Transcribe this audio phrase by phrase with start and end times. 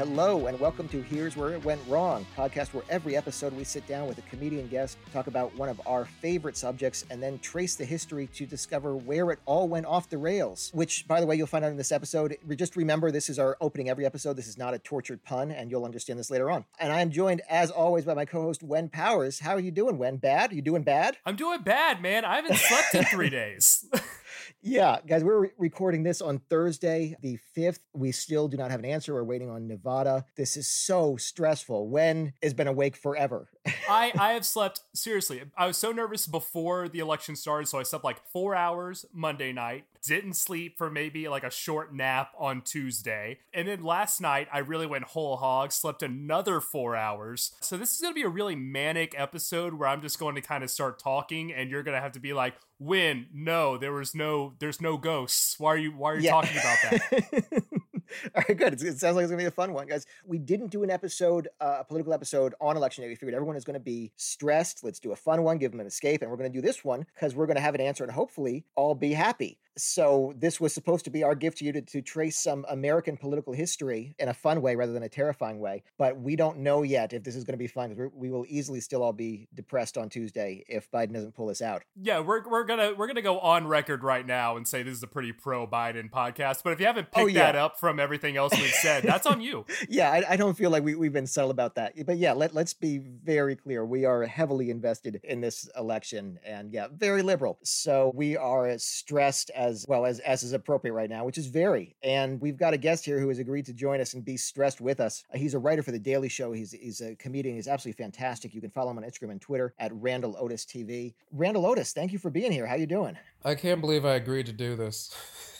[0.00, 3.86] Hello, and welcome to Here's Where It Went Wrong, podcast where every episode we sit
[3.86, 7.74] down with a comedian guest, talk about one of our favorite subjects, and then trace
[7.74, 10.70] the history to discover where it all went off the rails.
[10.72, 12.34] Which, by the way, you'll find out in this episode.
[12.56, 14.38] Just remember, this is our opening every episode.
[14.38, 16.64] This is not a tortured pun, and you'll understand this later on.
[16.78, 19.40] And I am joined, as always, by my co host, Wen Powers.
[19.40, 20.16] How are you doing, Wen?
[20.16, 20.54] Bad?
[20.54, 21.18] You doing bad?
[21.26, 22.24] I'm doing bad, man.
[22.24, 23.84] I haven't slept in three days.
[24.62, 27.80] yeah, guys, we're re- recording this on Thursday, the 5th.
[27.94, 29.14] We still do not have an answer.
[29.14, 30.26] We're waiting on Nevada.
[30.36, 31.88] This is so stressful.
[31.88, 33.48] Wen has been awake forever.
[33.66, 37.66] I, I have slept, seriously, I was so nervous before the election started.
[37.66, 41.94] So I slept like four hours Monday night, didn't sleep for maybe like a short
[41.94, 43.38] nap on Tuesday.
[43.52, 47.52] And then last night, I really went whole hog, slept another four hours.
[47.60, 50.40] So this is going to be a really manic episode where I'm just going to
[50.40, 53.26] kind of start talking and you're going to have to be like, when?
[53.34, 55.58] no, there was no, there's no ghosts.
[55.58, 56.30] Why are you, why are you yeah.
[56.30, 57.62] talking about that?
[58.34, 58.74] All right, good.
[58.74, 60.06] It sounds like it's gonna be a fun one, guys.
[60.26, 63.08] We didn't do an episode, uh, a political episode on election day.
[63.08, 64.84] We figured everyone is gonna be stressed.
[64.84, 67.06] Let's do a fun one, give them an escape, and we're gonna do this one
[67.14, 69.58] because we're gonna have an answer and hopefully all be happy.
[69.80, 73.16] So this was supposed to be our gift to you to, to trace some American
[73.16, 75.82] political history in a fun way rather than a terrifying way.
[75.98, 78.44] But we don't know yet if this is going to be fun because we will
[78.48, 81.82] easily still all be depressed on Tuesday if Biden doesn't pull this out.
[81.96, 85.02] Yeah, we're, we're gonna we're gonna go on record right now and say this is
[85.02, 86.62] a pretty pro Biden podcast.
[86.62, 87.52] But if you haven't oh, picked oh, yeah.
[87.52, 89.64] that up from everything else we've said, that's on you.
[89.88, 91.94] yeah, I, I, don't feel like we, we've been subtle about that.
[92.04, 93.84] But yeah, let, let's be very clear.
[93.84, 97.58] We are heavily invested in this election and yeah, very liberal.
[97.62, 101.46] So we are as stressed as well as as is appropriate right now, which is
[101.46, 101.96] very.
[102.02, 104.80] And we've got a guest here who has agreed to join us and be stressed
[104.80, 105.24] with us.
[105.32, 106.52] Uh, he's a writer for The Daily Show.
[106.52, 107.56] He's, he's a comedian.
[107.56, 108.54] He's absolutely fantastic.
[108.54, 111.14] You can follow him on Instagram and Twitter at Randall Otis TV.
[111.32, 112.66] Randall Otis, thank you for being here.
[112.66, 113.16] How you doing?
[113.44, 115.14] I can't believe I agreed to do this.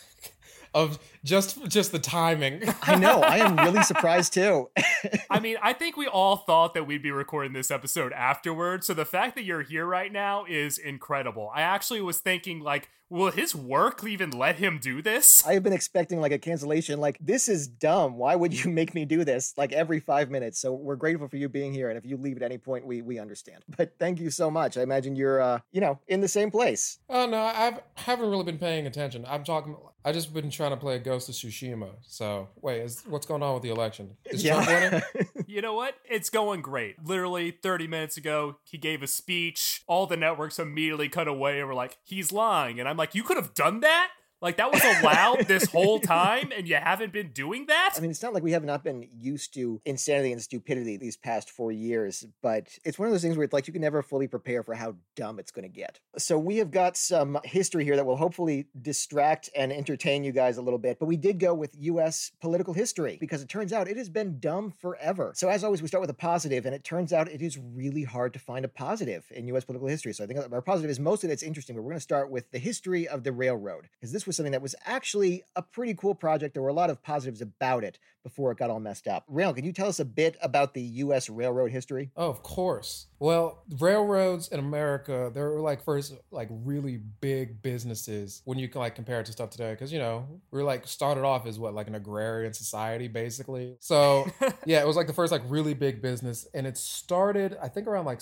[0.75, 2.62] of just just the timing.
[2.82, 3.20] I know.
[3.20, 4.70] I am really surprised too.
[5.31, 8.87] I mean, I think we all thought that we'd be recording this episode afterwards.
[8.87, 11.50] So the fact that you're here right now is incredible.
[11.54, 15.44] I actually was thinking like will his work even let him do this?
[15.47, 17.00] I have been expecting like a cancellation.
[17.00, 18.16] Like, this is dumb.
[18.16, 20.60] Why would you make me do this like every five minutes?
[20.60, 21.91] So we're grateful for you being here.
[21.91, 23.65] And if you leave at any point, we we understand.
[23.76, 24.76] But thank you so much.
[24.78, 26.99] I imagine you're uh, you know, in the same place.
[27.09, 29.25] Oh no, I haven't really been paying attention.
[29.28, 31.91] I'm talking I just been trying to play a Ghost of Tsushima.
[32.03, 34.16] So wait, is what's going on with the election?
[34.25, 34.65] Is yeah.
[34.65, 35.28] Trump winning?
[35.50, 35.97] you know what?
[36.09, 37.05] It's going great.
[37.05, 39.83] Literally 30 minutes ago, he gave a speech.
[39.87, 42.78] All the networks immediately cut away and were like, he's lying.
[42.78, 44.11] And I'm like, you could have done that?
[44.42, 47.94] Like that was allowed this whole time, and you haven't been doing that.
[47.96, 51.16] I mean, it's not like we have not been used to insanity and stupidity these
[51.16, 54.02] past four years, but it's one of those things where it's like you can never
[54.02, 56.00] fully prepare for how dumb it's going to get.
[56.16, 60.56] So we have got some history here that will hopefully distract and entertain you guys
[60.56, 60.98] a little bit.
[60.98, 62.32] But we did go with U.S.
[62.40, 65.32] political history because it turns out it has been dumb forever.
[65.36, 68.04] So as always, we start with a positive, and it turns out it is really
[68.04, 69.64] hard to find a positive in U.S.
[69.64, 70.14] political history.
[70.14, 72.30] So I think our positive is mostly that it's interesting, but we're going to start
[72.30, 75.92] with the history of the railroad because this was something that was actually a pretty
[75.94, 76.54] cool project.
[76.54, 79.24] There were a lot of positives about it before it got all messed up.
[79.26, 81.28] Rail, can you tell us a bit about the U.S.
[81.28, 82.10] railroad history?
[82.16, 83.06] Oh, of course.
[83.19, 88.94] Well, railroads in America, they're like first like really big businesses when you can like
[88.94, 89.72] compare it to stuff today.
[89.72, 93.76] Because you know we're like started off as what like an agrarian society basically.
[93.80, 94.30] So
[94.64, 97.88] yeah, it was like the first like really big business, and it started I think
[97.88, 98.20] around like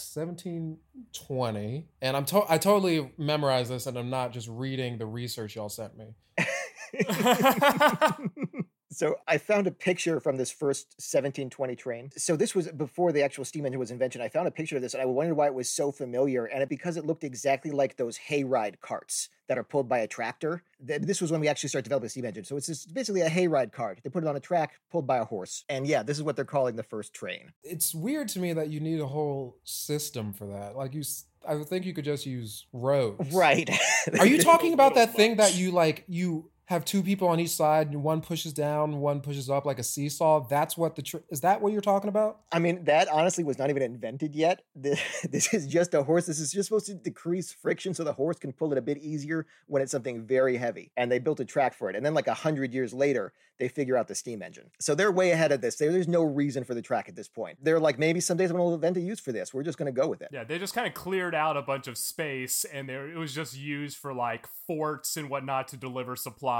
[1.13, 1.87] 1720.
[2.03, 5.69] And I'm to- I totally memorized this, and I'm not just reading the research y'all
[5.69, 6.15] sent me.
[8.91, 12.11] So I found a picture from this first 1720 train.
[12.17, 14.21] So this was before the actual steam engine was invented.
[14.21, 16.47] I found a picture of this and I wondered why it was so familiar.
[16.47, 20.07] And it, because it looked exactly like those hayride carts that are pulled by a
[20.07, 20.63] tractor.
[20.81, 22.45] This was when we actually started developing the steam engine.
[22.45, 24.01] So it's just basically a hayride cart.
[24.03, 25.65] They put it on a track, pulled by a horse.
[25.69, 27.53] And yeah, this is what they're calling the first train.
[27.63, 30.77] It's weird to me that you need a whole system for that.
[30.77, 31.03] Like you
[31.47, 33.33] I think you could just use roads.
[33.33, 33.71] Right.
[34.19, 37.51] Are you talking about that thing that you like you have two people on each
[37.51, 40.47] side, and one pushes down, one pushes up like a seesaw.
[40.49, 42.41] That's what the tr- is that what you're talking about?
[42.53, 44.63] I mean, that honestly was not even invented yet.
[44.79, 46.27] This, this is just a horse.
[46.27, 48.99] This is just supposed to decrease friction so the horse can pull it a bit
[48.99, 50.93] easier when it's something very heavy.
[50.97, 51.97] And they built a track for it.
[51.97, 54.71] And then, like a hundred years later, they figure out the steam engine.
[54.79, 55.77] So they're way ahead of this.
[55.77, 57.59] There- There's no reason for the track at this point.
[57.61, 59.53] They're like, maybe someday someone will invent a use for this.
[59.53, 60.29] We're just going to go with it.
[60.33, 63.35] Yeah, they just kind of cleared out a bunch of space, and there it was
[63.35, 66.58] just used for like forts and whatnot to deliver supplies.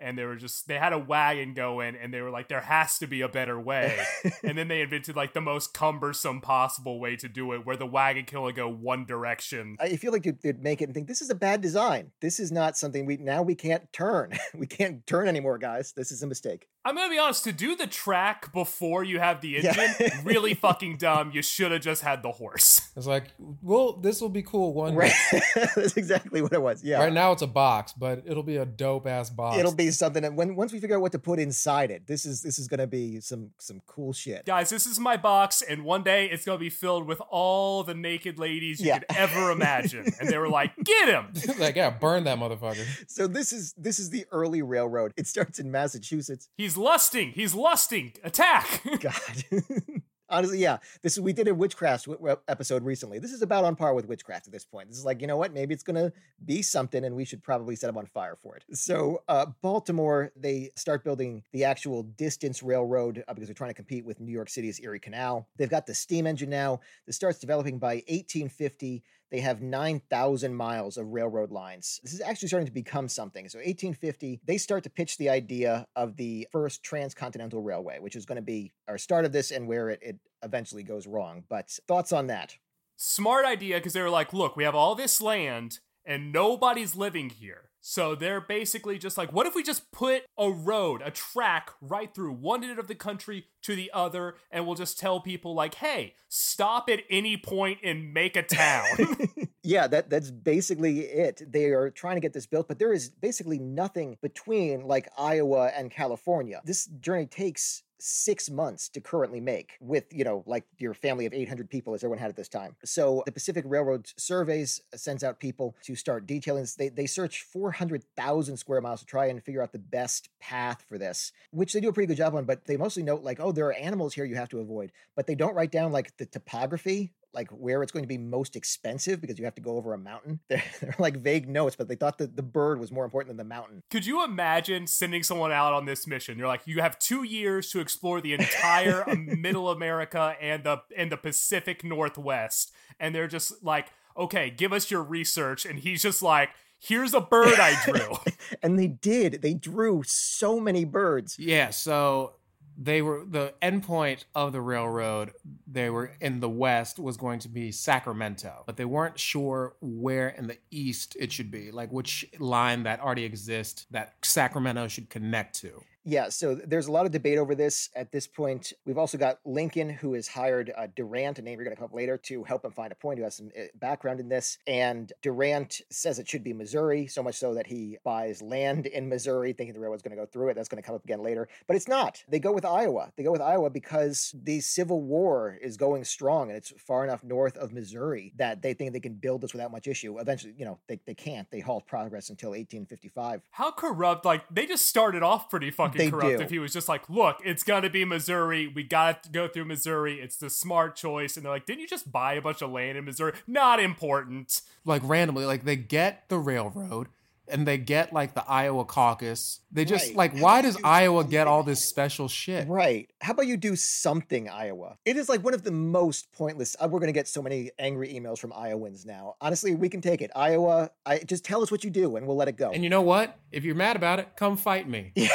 [0.00, 2.98] And they were just they had a wagon going, and they were like, there has
[2.98, 3.98] to be a better way.
[4.44, 7.84] and then they invented like the most cumbersome possible way to do it, where the
[7.84, 9.76] wagon can only go one direction.
[9.80, 12.12] I feel like you'd, they'd make it and think this is a bad design.
[12.20, 14.38] This is not something we now we can't turn.
[14.54, 15.92] we can't turn anymore, guys.
[15.96, 16.68] This is a mistake.
[16.84, 19.74] I'm gonna be honest, to do the track before you have the Yeah.
[19.78, 21.32] engine, really fucking dumb.
[21.34, 22.80] You should have just had the horse.
[22.98, 23.26] It's like,
[23.62, 25.12] well, this will be cool one Right.
[25.30, 25.40] day.
[25.76, 26.82] That's exactly what it was.
[26.82, 26.98] Yeah.
[26.98, 29.56] Right now it's a box, but it'll be a dope ass box.
[29.56, 32.26] It'll be something that when once we figure out what to put inside it, this
[32.26, 34.46] is this is gonna be some some cool shit.
[34.46, 37.94] Guys, this is my box, and one day it's gonna be filled with all the
[37.94, 38.98] naked ladies you Yeah.
[38.98, 40.12] could ever imagine.
[40.18, 41.32] and they were like, get him!
[41.60, 42.84] like, yeah, burn that motherfucker.
[43.08, 45.12] So this is this is the early railroad.
[45.16, 46.48] It starts in Massachusetts.
[46.56, 48.82] He's lusting, he's lusting, attack!
[49.00, 49.12] God.
[50.30, 50.76] Honestly, yeah.
[51.02, 52.06] This is we did a witchcraft
[52.48, 53.18] episode recently.
[53.18, 54.90] This is about on par with witchcraft at this point.
[54.90, 55.54] This is like, you know what?
[55.54, 56.12] Maybe it's gonna
[56.44, 58.64] be something, and we should probably set them on fire for it.
[58.74, 63.74] So, uh, Baltimore, they start building the actual distance railroad uh, because they're trying to
[63.74, 65.48] compete with New York City's Erie Canal.
[65.56, 66.80] They've got the steam engine now.
[67.06, 69.02] This starts developing by 1850.
[69.30, 72.00] They have 9,000 miles of railroad lines.
[72.02, 73.48] This is actually starting to become something.
[73.48, 78.24] So, 1850, they start to pitch the idea of the first transcontinental railway, which is
[78.24, 81.44] going to be our start of this and where it, it eventually goes wrong.
[81.48, 82.56] But thoughts on that?
[82.96, 87.30] Smart idea, because they were like, look, we have all this land, and nobody's living
[87.30, 87.70] here.
[87.90, 92.14] So they're basically just like, what if we just put a road, a track right
[92.14, 95.76] through one end of the country to the other, and we'll just tell people, like,
[95.76, 98.84] hey, stop at any point and make a town.
[99.62, 101.50] yeah, that that's basically it.
[101.50, 105.72] They are trying to get this built, but there is basically nothing between like Iowa
[105.74, 106.60] and California.
[106.66, 111.32] This journey takes six months to currently make with you know like your family of
[111.32, 112.76] 800 people as everyone had at this time.
[112.84, 117.42] So the pacific railroad surveys uh, sends out people to start detailing they, they search
[117.42, 121.80] 400000 square miles to try and figure out the best path for this which they
[121.80, 124.14] do a pretty good job on but they mostly note like oh there are animals
[124.14, 127.82] here you have to avoid but they don't write down like the topography like where
[127.82, 130.40] it's going to be most expensive because you have to go over a mountain.
[130.48, 133.36] They're, they're like vague notes, but they thought that the bird was more important than
[133.36, 133.82] the mountain.
[133.90, 136.38] Could you imagine sending someone out on this mission?
[136.38, 140.82] You're like, you have two years to explore the entire um, Middle America and the
[140.96, 146.02] and the Pacific Northwest, and they're just like, okay, give us your research, and he's
[146.02, 148.16] just like, here's a bird I drew.
[148.62, 149.42] and they did.
[149.42, 151.38] They drew so many birds.
[151.38, 152.34] Yeah, so
[152.80, 155.32] they were the endpoint of the railroad
[155.66, 158.62] they were in the west was going to be sacramento.
[158.66, 163.00] But they weren't sure where in the east it should be like which line that
[163.00, 167.54] already exists that sacramento should connect to Yeah, so there's a lot of debate over
[167.54, 168.72] this at this point.
[168.86, 171.84] We've also got Lincoln, who has hired uh, Durant, a name you're going to come
[171.84, 174.56] up later, to help him find a point, who has some uh, background in this.
[174.66, 179.06] And Durant says it should be Missouri, so much so that he buys land in
[179.06, 180.54] Missouri, thinking the railroad's going to go through it.
[180.54, 181.46] That's going to come up again later.
[181.66, 182.24] But it's not.
[182.26, 183.12] They go with Iowa.
[183.18, 187.22] They go with Iowa because the Civil War is going strong and it's far enough
[187.22, 190.18] north of Missouri that they think they can build this without much issue.
[190.18, 191.50] Eventually, you know, they, they can't.
[191.50, 193.42] They halt progress until 1855.
[193.50, 194.24] How corrupt?
[194.24, 196.38] Like they just started off pretty fucking They corrupt.
[196.38, 196.40] do.
[196.42, 198.66] If he was just like, look, it's gonna be Missouri.
[198.66, 200.20] We gotta go through Missouri.
[200.20, 201.36] It's the smart choice.
[201.36, 203.32] And they're like, didn't you just buy a bunch of land in Missouri?
[203.46, 204.62] Not important.
[204.84, 207.08] like randomly like they get the railroad
[207.48, 210.16] and they get like the iowa caucus they just Right.
[210.16, 213.10] like How why does you iowa get all this special shit Right.
[213.20, 214.96] How about you do something, Iowa?
[215.04, 216.74] It is like one of the most pointless.
[216.80, 219.34] uh, We're going to get so many angry emails from Iowans now.
[219.40, 220.30] Honestly, we can take it.
[220.36, 222.70] Iowa, I just tell us what you do and we'll let it go.
[222.70, 225.28] and you know what if you're mad about it come fight me Yeah.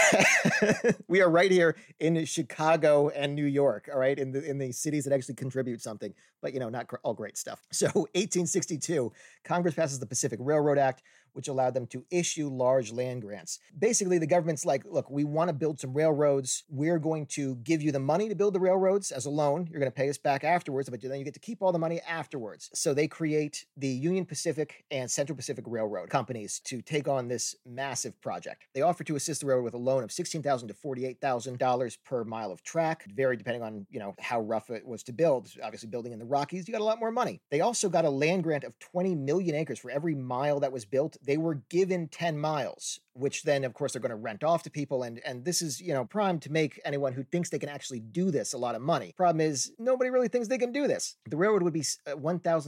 [1.08, 4.72] we are right here in Chicago and New York, all right, in the in the
[4.72, 7.62] cities that actually contribute something, but you know, not all great stuff.
[7.72, 9.12] So, 1862,
[9.44, 11.02] Congress passes the Pacific Railroad Act,
[11.34, 13.60] which allowed them to issue large land grants.
[13.78, 16.64] Basically, the government's like, look, we want to build some railroads.
[16.70, 19.68] We're going to give you the money to build the railroads as a loan.
[19.70, 21.78] You're going to pay us back afterwards, but then you get to keep all the
[21.78, 22.70] money afterwards.
[22.74, 27.54] So they create the Union Pacific and Central Pacific Railroad companies to take on this
[27.66, 28.66] massive project.
[28.74, 32.54] They offer to assist the railroad with a loan of $16,000 to $48,000 per mile
[32.54, 35.50] of track, varied depending on, you know, how rough it was to build.
[35.62, 37.42] Obviously, building in the Rockies, you got a lot more money.
[37.52, 40.86] They also got a land grant of 20 million acres for every mile that was
[40.86, 41.18] built.
[41.22, 44.70] They were given 10 miles which then of course they're going to rent off to
[44.70, 47.70] people and and this is you know prime to make anyone who thinks they can
[47.70, 50.88] actually do this a lot of money problem is nobody really thinks they can do
[50.88, 52.16] this the railroad would be uh,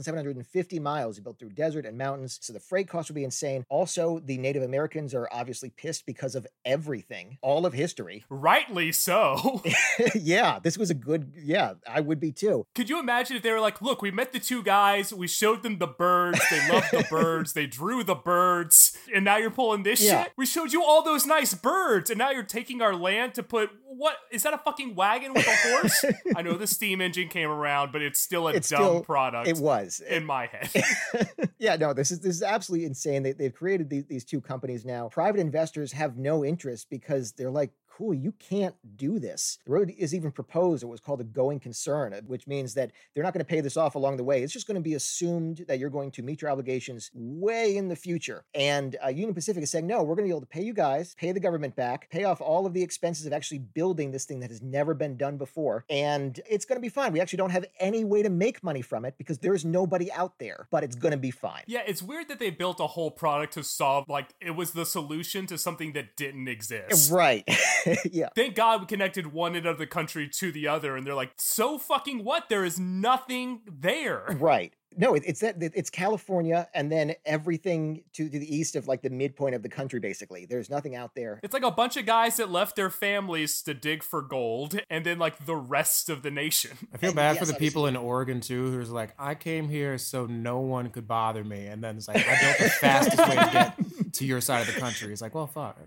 [0.00, 4.20] 1750 miles built through desert and mountains so the freight cost would be insane also
[4.24, 9.62] the native americans are obviously pissed because of everything all of history Rightly so.
[10.14, 13.52] yeah this was a good yeah i would be too Could you imagine if they
[13.52, 16.90] were like, look, we met the two guys, we showed them the birds, they loved
[16.92, 20.24] the birds, they drew the birds, and now you're pulling this Yeah.
[20.24, 20.32] shit?
[20.36, 23.70] We showed you all those nice birds, and now you're taking our land to put
[23.86, 26.04] what is that a fucking wagon with a horse?
[26.36, 29.48] I know the steam engine came around, but it's still a It's dumb still- product
[29.48, 30.70] it was in my head.
[31.58, 33.22] yeah, no, this is this is absolutely insane.
[33.22, 35.08] They, they've created these, these two companies now.
[35.08, 39.58] Private investors have no interest because they're like, cool, you can't do this.
[39.64, 40.82] The road is even proposed.
[40.82, 43.62] It was called a going concern, uh, which means that they're not going to pay
[43.62, 44.42] this off along the way.
[44.42, 47.88] It's just going to be assumed that you're going to meet your obligations way in
[47.88, 48.44] the future.
[48.54, 50.74] And uh, Union Pacific is saying, no, we're going to be able to pay you
[50.74, 54.26] guys, pay the government back, pay off all of the expenses of actually building this
[54.26, 55.84] thing that has never been done before.
[55.88, 57.12] And it's going to be fine.
[57.12, 60.38] We actually don't have any way to make money from it because there's nobody out
[60.38, 61.62] there, but it's going to be fine.
[61.66, 64.84] Yeah, it's weird that they built a whole product to solve like it was the
[64.84, 67.10] solution to something that didn't exist.
[67.10, 67.48] Right.
[68.12, 68.28] yeah.
[68.34, 71.32] Thank God we connected one end of the country to the other, and they're like,
[71.36, 72.48] so fucking what?
[72.48, 74.24] There is nothing there.
[74.38, 74.72] Right.
[74.96, 79.02] No, it, it's that it's California and then everything to, to the east of like
[79.02, 80.46] the midpoint of the country, basically.
[80.46, 81.38] There's nothing out there.
[81.42, 85.04] It's like a bunch of guys that left their families to dig for gold, and
[85.04, 86.72] then like the rest of the nation.
[86.94, 89.34] I feel And bad yes, for the obviously- people in Oregon too, who's like, I
[89.34, 92.70] came here so no one could bother me, and then it's like I built the
[92.70, 95.12] fastest way to get to your side of the country.
[95.12, 95.78] It's like, well, fuck.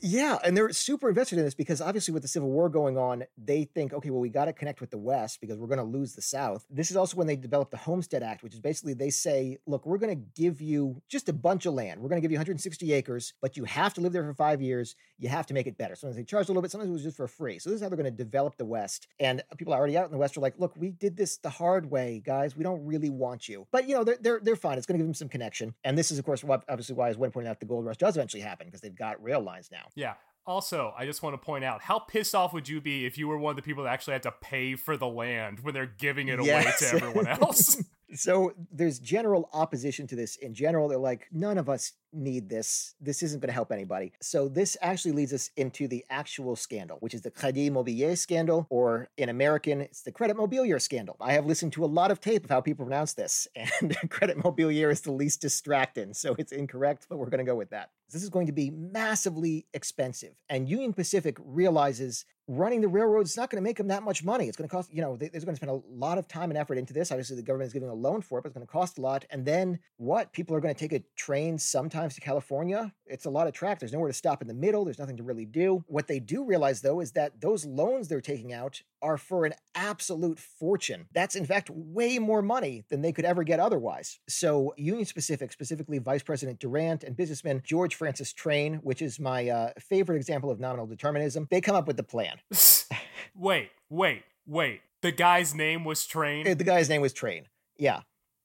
[0.00, 3.24] Yeah, and they're super invested in this because obviously with the Civil War going on,
[3.36, 5.84] they think, okay, well, we got to connect with the West because we're going to
[5.84, 6.64] lose the South.
[6.70, 9.86] This is also when they developed the Homestead Act, which is basically they say, look,
[9.86, 12.00] we're going to give you just a bunch of land.
[12.00, 14.62] We're going to give you 160 acres, but you have to live there for five
[14.62, 14.96] years.
[15.18, 15.94] You have to make it better.
[15.94, 17.58] Sometimes they charge a little bit, sometimes it was just for free.
[17.58, 19.08] So this is how they're going to develop the West.
[19.20, 21.50] And uh, people already out in the West are like, look, we did this the
[21.50, 22.56] hard way, guys.
[22.56, 23.66] We don't really want you.
[23.70, 24.78] But you know, they're they're, they're fine.
[24.78, 25.74] It's going to give them some connection.
[25.84, 27.96] And this is, of course, what, obviously why, as Gwen pointed out, the gold rush
[27.96, 29.86] does eventually happen because they've got rail lines now.
[29.94, 30.14] Yeah.
[30.46, 33.28] Also, I just want to point out how pissed off would you be if you
[33.28, 35.86] were one of the people that actually had to pay for the land when they're
[35.86, 37.82] giving it away to everyone else?
[38.14, 40.36] So there's general opposition to this.
[40.36, 42.94] In general, they're like, none of us need this.
[43.00, 44.12] This isn't going to help anybody.
[44.20, 48.66] So this actually leads us into the actual scandal, which is the Crédit Mobilier scandal,
[48.70, 51.16] or in American, it's the Credit Mobilier scandal.
[51.20, 54.38] I have listened to a lot of tape of how people pronounce this, and Credit
[54.38, 57.90] Mobilier is the least distracting, so it's incorrect, but we're going to go with that.
[58.10, 63.36] This is going to be massively expensive, and Union Pacific realizes running the railroad is
[63.36, 64.48] not going to make them that much money.
[64.48, 66.50] It's going to cost, you know, they, they're going to spend a lot of time
[66.50, 67.10] and effort into this.
[67.10, 69.00] Obviously, the government is giving a loan for it, but it's going to cost a
[69.00, 69.24] lot.
[69.30, 70.32] And then what?
[70.32, 71.58] People are going to take a train
[72.04, 72.92] sometimes to California.
[73.06, 73.78] It's a lot of track.
[73.78, 74.84] There's nowhere to stop in the middle.
[74.84, 75.84] There's nothing to really do.
[75.86, 79.54] What they do realize, though, is that those loans they're taking out are for an
[79.74, 81.06] absolute fortune.
[81.12, 84.18] That's, in fact, way more money than they could ever get otherwise.
[84.28, 89.48] So, Union Pacific, specifically Vice President Durant and businessman George Francis Train, which is my
[89.48, 92.36] uh, favorite example of nominal determinism, they come up with the plan.
[93.34, 94.82] wait, wait, wait.
[95.00, 96.46] The guy's name was Train?
[96.46, 97.46] Uh, The guy's name was Train.
[97.78, 98.00] Yeah,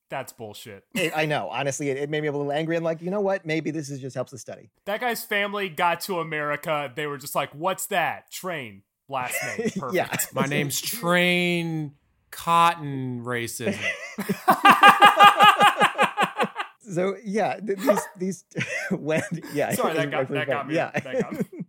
[0.09, 0.85] That's bullshit.
[0.95, 1.49] I I know.
[1.49, 2.75] Honestly, it, it made me a little angry.
[2.75, 3.45] And like, you know what?
[3.45, 4.69] Maybe this is just helps the study.
[4.85, 6.91] That guy's family got to America.
[6.93, 8.31] They were just like, what's that?
[8.31, 8.83] Train.
[9.07, 9.69] Last name.
[9.77, 9.93] Perfect.
[9.93, 11.93] yeah, My name's Train
[12.31, 13.77] Cotton Racism.
[16.93, 18.45] so yeah, these these
[18.91, 19.21] when
[19.53, 19.73] yeah.
[19.73, 20.75] Sorry, that got, that got me.
[20.75, 20.91] Yeah.
[20.91, 21.65] That got me.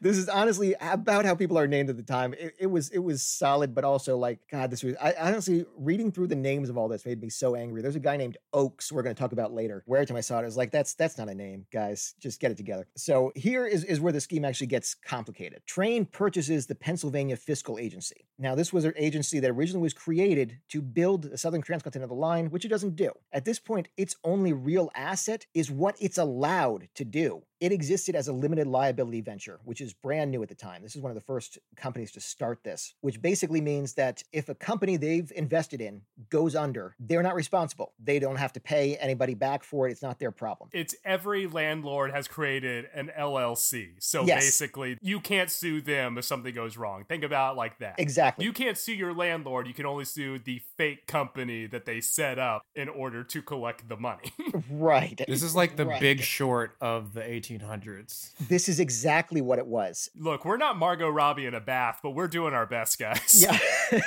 [0.00, 2.34] This is honestly about how people are named at the time.
[2.34, 4.94] It, it was it was solid, but also like God, this was.
[5.00, 7.82] I honestly reading through the names of all this made me so angry.
[7.82, 9.82] There's a guy named Oakes we're going to talk about later.
[9.86, 12.14] Where every time I saw it, I was like, that's that's not a name, guys.
[12.18, 12.86] Just get it together.
[12.96, 15.62] So here is is where the scheme actually gets complicated.
[15.66, 18.26] Train purchases the Pennsylvania Fiscal Agency.
[18.38, 22.50] Now this was an agency that originally was created to build the Southern Transcontinental Line,
[22.50, 23.12] which it doesn't do.
[23.32, 27.42] At this point, its only real asset is what it's allowed to do.
[27.58, 30.82] It existed as a limited liability venture, which is brand new at the time.
[30.82, 34.50] This is one of the first companies to start this, which basically means that if
[34.50, 37.94] a company they've invested in goes under, they're not responsible.
[37.98, 39.92] They don't have to pay anybody back for it.
[39.92, 40.68] It's not their problem.
[40.74, 43.94] It's every landlord has created an LLC.
[44.00, 44.44] So Yes.
[44.44, 47.04] basically, you can't sue them if something goes wrong.
[47.08, 47.94] Think about it like that.
[47.98, 48.44] Exactly.
[48.44, 49.66] You can't sue your landlord.
[49.66, 53.88] You can only sue the fake company that they set up in order to collect
[53.88, 54.30] the money.
[54.70, 55.20] right.
[55.26, 56.00] This is like the Right.
[56.00, 58.32] big short of the 1800s.
[58.48, 60.10] This is exactly what it was.
[60.16, 63.42] Look, we're not Margot Robbie in a bath, but we're doing our best, guys.
[63.42, 63.58] Yeah.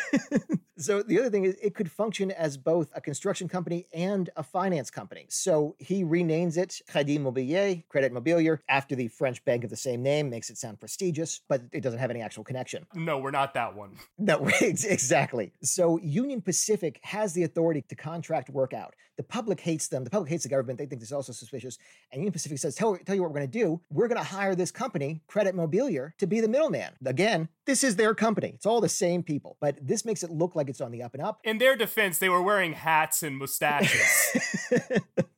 [0.78, 4.44] so the other thing is it could function as both a construction company and a
[4.44, 5.26] finance company.
[5.30, 10.02] So he renames it Crédit Mobilier, Credit Mobilier, after the French bank of the same
[10.02, 12.86] name, makes it sound prestigious, but it doesn't have any actual connection.
[12.94, 13.98] No, we're not that one.
[14.18, 15.54] No, exactly.
[15.64, 18.96] So Union Pacific has the authority to contract work out.
[19.20, 20.06] The public hates them.
[20.06, 20.80] The public hates the government.
[20.80, 21.78] They think this is also suspicious.
[22.14, 23.82] And Union Pacific says, tell, tell you what we're going to do.
[23.90, 26.94] We're going to hire this company, Credit Mobilier, to be the middleman.
[27.06, 28.54] Again, this is their company.
[28.56, 29.58] It's all the same people.
[29.60, 31.42] But this makes it look like it's on the up and up.
[31.44, 34.38] In their defense, they were wearing hats and mustaches.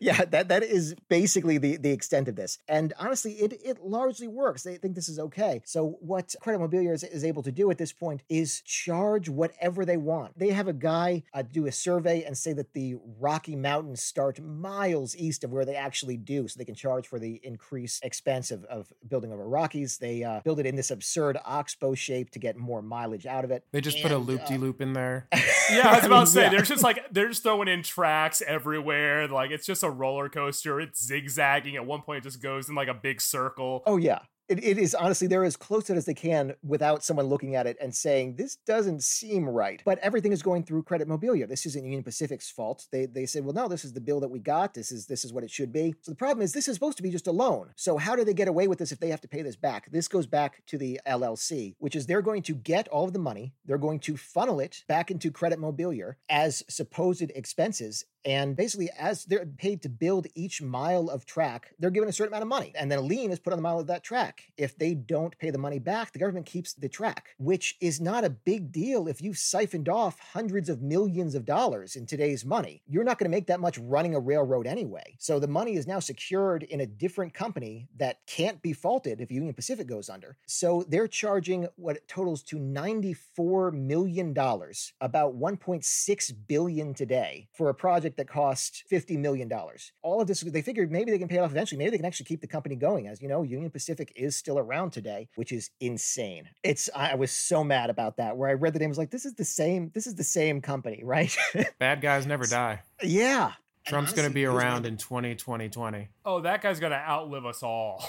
[0.00, 2.58] yeah, that that is basically the the extent of this.
[2.68, 4.62] And honestly, it it largely works.
[4.62, 5.62] They think this is okay.
[5.64, 9.84] So what Credit Mobilier is, is able to do at this point is charge whatever
[9.84, 10.38] they want.
[10.38, 14.40] They have a guy uh, do a survey and say that the Rocky Mountains start
[14.40, 18.50] miles east of where they actually do, so they can charge for the increased expense
[18.50, 19.98] of, of building over Rockies.
[19.98, 23.50] They uh, build it in this absurd oxbow shape to get more mileage out of
[23.50, 23.64] it.
[23.72, 25.26] They just put a loop de loop in there.
[25.70, 26.48] yeah, I was about to say, yeah.
[26.50, 29.28] they're just like, they're just throwing in tracks everywhere.
[29.28, 30.80] Like, it's just a roller coaster.
[30.80, 31.76] It's zigzagging.
[31.76, 33.82] At one point, it just goes in like a big circle.
[33.86, 34.20] Oh yeah.
[34.50, 37.54] It, it is honestly they're as close to it as they can without someone looking
[37.54, 39.80] at it and saying this doesn't seem right.
[39.84, 41.48] But everything is going through Credit Mobilier.
[41.48, 42.88] This isn't Union Pacific's fault.
[42.90, 44.74] They they said, well, no, this is the bill that we got.
[44.74, 45.94] This is this is what it should be.
[46.00, 47.70] So the problem is this is supposed to be just a loan.
[47.76, 49.88] So how do they get away with this if they have to pay this back?
[49.92, 53.20] This goes back to the LLC, which is they're going to get all of the
[53.20, 53.54] money.
[53.66, 59.24] They're going to funnel it back into Credit Mobilier as supposed expenses and basically, as
[59.24, 62.72] they're paid to build each mile of track, they're given a certain amount of money.
[62.74, 64.52] And then a lien is put on the mile of that track.
[64.56, 68.24] If they don't pay the money back, the government keeps the track, which is not
[68.24, 72.82] a big deal if you've siphoned off hundreds of millions of dollars in today's money.
[72.86, 75.16] You're not going to make that much running a railroad anyway.
[75.18, 79.30] So the money is now secured in a different company that can't be faulted if
[79.30, 80.36] Union Pacific goes under.
[80.46, 88.09] So they're charging what totals to $94 million, about 1.6 billion today, for a project
[88.16, 89.50] that cost $50 million.
[90.02, 91.78] All of this, they figured maybe they can pay it off eventually.
[91.78, 93.08] Maybe they can actually keep the company going.
[93.08, 96.48] As you know, Union Pacific is still around today, which is insane.
[96.62, 99.10] It's, I was so mad about that, where I read the name, I was like,
[99.10, 101.36] this is the same, this is the same company, right?
[101.78, 102.82] Bad guys never die.
[103.02, 103.52] yeah.
[103.86, 106.08] Trump's going to be around in 20, 2020.
[106.24, 108.04] Oh, that guy's going to outlive us all.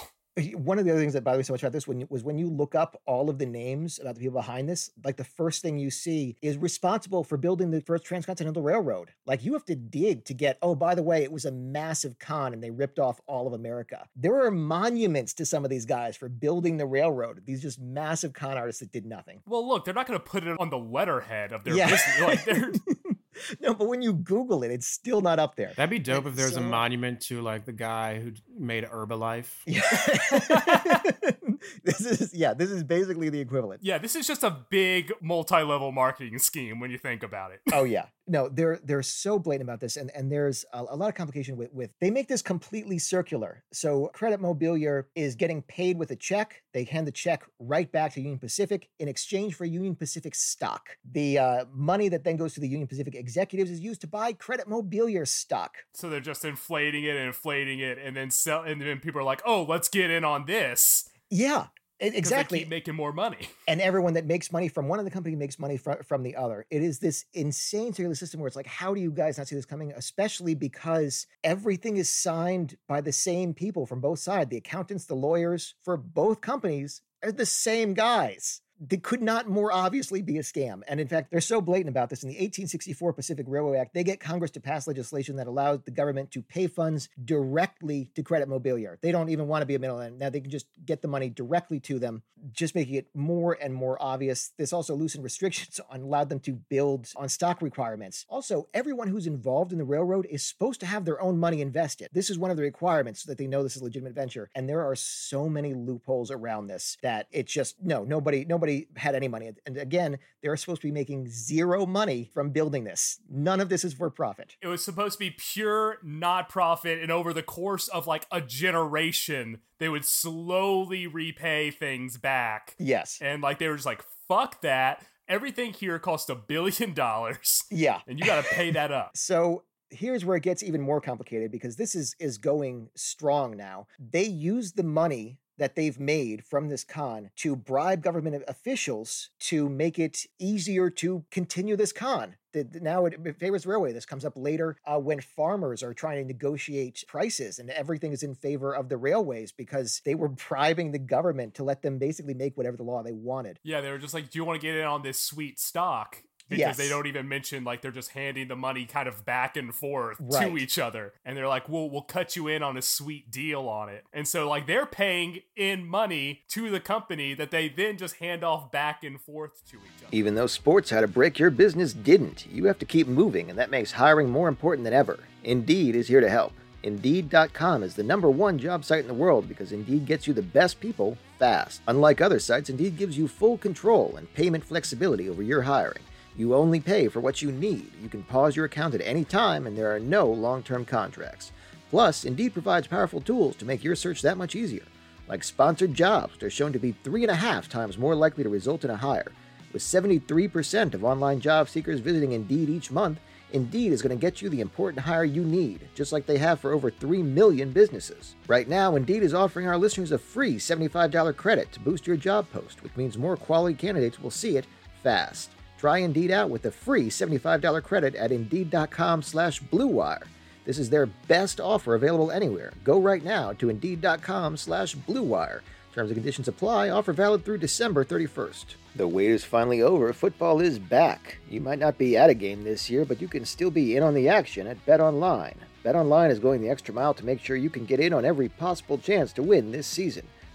[0.54, 2.38] One of the other things that bothered me so much about this when, was when
[2.38, 5.60] you look up all of the names about the people behind this, like the first
[5.60, 9.10] thing you see is responsible for building the first transcontinental railroad.
[9.26, 12.18] Like you have to dig to get, oh, by the way, it was a massive
[12.18, 14.08] con and they ripped off all of America.
[14.16, 17.42] There are monuments to some of these guys for building the railroad.
[17.44, 19.42] These just massive con artists that did nothing.
[19.46, 21.90] Well, look, they're not going to put it on the letterhead of their Yeah.
[21.90, 22.20] business.
[22.20, 22.72] Like, they're,
[23.60, 25.72] no, but when you Google it, it's still not up there.
[25.76, 28.84] That'd be dope if It's there's so- a monument to like the guy who made
[28.84, 29.50] Herbalife.
[29.66, 31.02] Yeah.
[31.84, 33.80] this is yeah, this is basically the equivalent.
[33.84, 37.60] yeah, this is just a big multi-level marketing scheme when you think about it.
[37.72, 38.06] Oh yeah.
[38.28, 41.56] No, they're they're so blatant about this, and and there's a, a lot of complication
[41.56, 43.64] with with they make this completely circular.
[43.72, 46.62] So Credit Mobilier is getting paid with a check.
[46.72, 50.90] They hand the check right back to Union Pacific in exchange for Union Pacific stock.
[51.12, 54.32] The uh, money that then goes to the Union Pacific executives is used to buy
[54.32, 55.76] Credit Mobilier stock.
[55.94, 59.24] So they're just inflating it and inflating it, and then sell, and then people are
[59.24, 61.66] like, "Oh, let's get in on this." Yeah.
[62.00, 62.64] Exactly.
[62.64, 63.48] Making more money.
[63.68, 66.34] and everyone that makes money from one of the company makes money from, from the
[66.34, 66.66] other.
[66.68, 69.54] It is this insane circular system where it's like, how do you guys not see
[69.54, 69.92] this coming?
[69.92, 74.50] Especially because everything is signed by the same people from both sides.
[74.50, 78.62] The accountants, the lawyers for both companies are the same guys.
[78.84, 80.82] They could not more obviously be a scam.
[80.88, 82.24] And in fact, they're so blatant about this.
[82.24, 85.92] In the 1864 Pacific Railway Act, they get Congress to pass legislation that allows the
[85.92, 89.00] government to pay funds directly to Credit Mobilier.
[89.00, 90.18] They don't even want to be a middleman.
[90.18, 93.72] Now they can just get the money directly to them, just making it more and
[93.72, 94.50] more obvious.
[94.58, 98.26] This also loosened restrictions on allowed them to build on stock requirements.
[98.28, 102.08] Also, everyone who's involved in the railroad is supposed to have their own money invested.
[102.12, 104.50] This is one of the requirements so that they know this is a legitimate venture.
[104.54, 109.14] And there are so many loopholes around this that it's just no, nobody, nobody had
[109.14, 109.50] any money.
[109.66, 113.20] And again, they're supposed to be making zero money from building this.
[113.30, 114.56] None of this is for profit.
[114.60, 118.40] It was supposed to be pure not profit, and over the course of like a
[118.40, 122.74] generation, they would slowly repay things back.
[122.78, 123.18] Yes.
[123.20, 125.04] And like they were just like, fuck that.
[125.28, 128.00] Everything here costs a billion dollars, Yeah.
[128.06, 129.12] and you got to pay that up.
[129.16, 133.86] So here's where it gets even more complicated because this is is going strong now.
[133.98, 139.68] They use the money that they've made from this con to bribe government officials to
[139.68, 142.36] make it easier to continue this con.
[142.52, 143.92] The, the- now it, favors railway.
[143.92, 148.22] This comes up later uh, when farmers are trying to negotiate prices, and everything is
[148.22, 152.34] in favor of the railways because they were bribing the government to let them basically
[152.34, 153.58] make whatever the law they wanted.
[153.62, 156.22] Yeah, they were just like, "Do you want to get in on this sweet stock?"
[156.58, 159.74] Because they don't even mention like they're just handing the money kind of back and
[159.74, 160.48] forth Right.
[160.50, 163.68] to each other, and they're like, "We'll we'll cut you in on a sweet deal
[163.68, 167.96] on it." And so like they're paying in money to the company that they then
[167.98, 170.08] just hand off back and forth to each other.
[170.12, 173.58] Even though sports had to Break Your Business didn't, you have to keep moving, and
[173.58, 175.18] that makes hiring more important than ever.
[175.44, 176.52] Indeed is here to help.
[176.84, 180.42] Indeed.com is the number one job site in the world because Indeed gets you the
[180.42, 181.80] best people fast.
[181.88, 186.02] Unlike other sites, Indeed gives you full control and payment flexibility over your hiring.
[186.36, 187.90] You only pay for what you need.
[188.02, 191.52] You can pause your account at any time, and there are no long term contracts.
[191.90, 194.84] Plus, Indeed provides powerful tools to make your search that much easier,
[195.28, 198.42] like sponsored jobs, which are shown to be three and a half times more likely
[198.42, 199.30] to result in a hire.
[199.74, 203.18] With 73% of online job seekers visiting Indeed each month,
[203.52, 206.60] Indeed is going to get you the important hire you need, just like they have
[206.60, 208.36] for over 3 million businesses.
[208.46, 212.50] Right now, Indeed is offering our listeners a free $75 credit to boost your job
[212.50, 214.66] post, which means more quality candidates will see it
[215.02, 215.50] fast.
[215.82, 220.22] Try Indeed out with a free $75 credit at Indeed.com slash BlueWire.
[220.64, 222.72] This is their best offer available anywhere.
[222.84, 225.62] Go right now to Indeed.com slash BlueWire.
[225.92, 226.90] Terms and conditions apply.
[226.90, 228.76] Offer valid through December 31st.
[228.94, 230.12] The wait is finally over.
[230.12, 231.38] Football is back.
[231.50, 234.04] You might not be at a game this year, but you can still be in
[234.04, 235.56] on the action at BetOnline.
[235.84, 238.48] BetOnline is going the extra mile to make sure you can get in on every
[238.48, 240.28] possible chance to win this season.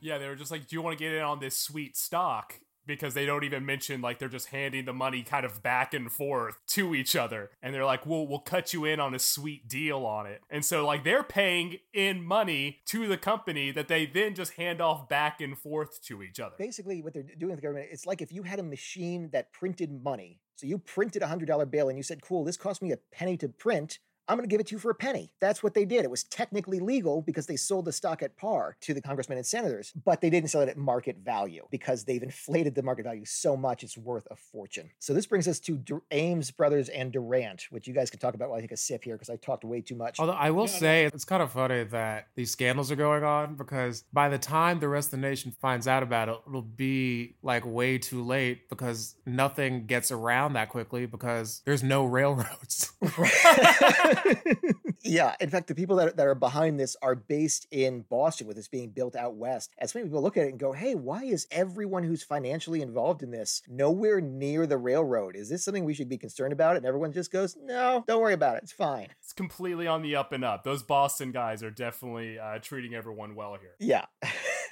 [0.00, 2.60] Yeah, they were just like, "Do you want to get in on this sweet stock?"
[2.86, 6.10] Because they don't even mention like they're just handing the money kind of back and
[6.10, 9.68] forth to each other, and they're like, "We'll we'll cut you in on a sweet
[9.68, 14.06] deal on it." And so like they're paying in money to the company that they
[14.06, 16.54] then just hand off back and forth to each other.
[16.58, 19.52] Basically, what they're doing with the government, it's like if you had a machine that
[19.52, 20.40] printed money.
[20.56, 23.38] So you printed a $100 bill and you said, cool, this cost me a penny
[23.38, 23.98] to print.
[24.30, 25.32] I'm going to give it to you for a penny.
[25.40, 26.04] That's what they did.
[26.04, 29.46] It was technically legal because they sold the stock at par to the congressmen and
[29.46, 33.24] senators, but they didn't sell it at market value because they've inflated the market value
[33.24, 34.88] so much it's worth a fortune.
[35.00, 38.34] So this brings us to Dur- Ames Brothers and Durant, which you guys can talk
[38.34, 40.20] about while I take a sip here because I talked way too much.
[40.20, 44.04] Although I will say it's kind of funny that these scandals are going on because
[44.12, 47.66] by the time the rest of the nation finds out about it, it'll be like
[47.66, 52.92] way too late because nothing gets around that quickly because there's no railroads.
[55.02, 55.34] yeah.
[55.40, 58.68] In fact, the people that, that are behind this are based in Boston with this
[58.68, 59.70] being built out west.
[59.78, 63.22] As many people look at it and go, hey, why is everyone who's financially involved
[63.22, 65.36] in this nowhere near the railroad?
[65.36, 66.76] Is this something we should be concerned about?
[66.76, 68.62] And everyone just goes, no, don't worry about it.
[68.64, 69.08] It's fine.
[69.22, 70.64] It's completely on the up and up.
[70.64, 73.74] Those Boston guys are definitely uh, treating everyone well here.
[73.78, 74.06] Yeah.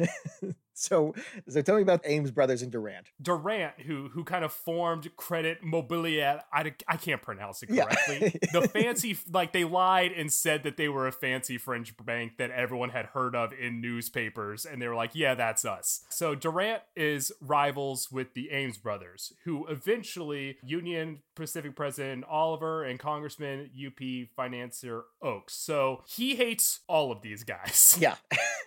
[0.81, 1.15] so,
[1.49, 3.09] so tell me about Ames Brothers and Durant.
[3.21, 7.85] Durant, who who kind of formed Credit Mobilier, I, I can't pronounce it Yeah.
[7.85, 8.39] correctly.
[8.53, 12.51] the fancy, like they lied and said that they were a fancy French bank that
[12.51, 16.83] everyone had heard of in newspapers, and they were like, "Yeah, that's us." So Durant
[16.97, 24.29] is rivals with the Ames brothers, who eventually Union Pacific President Oliver and Congressman UP
[24.37, 25.55] financier Oakes.
[25.55, 27.97] So he hates all of these guys.
[28.01, 28.17] Yeah.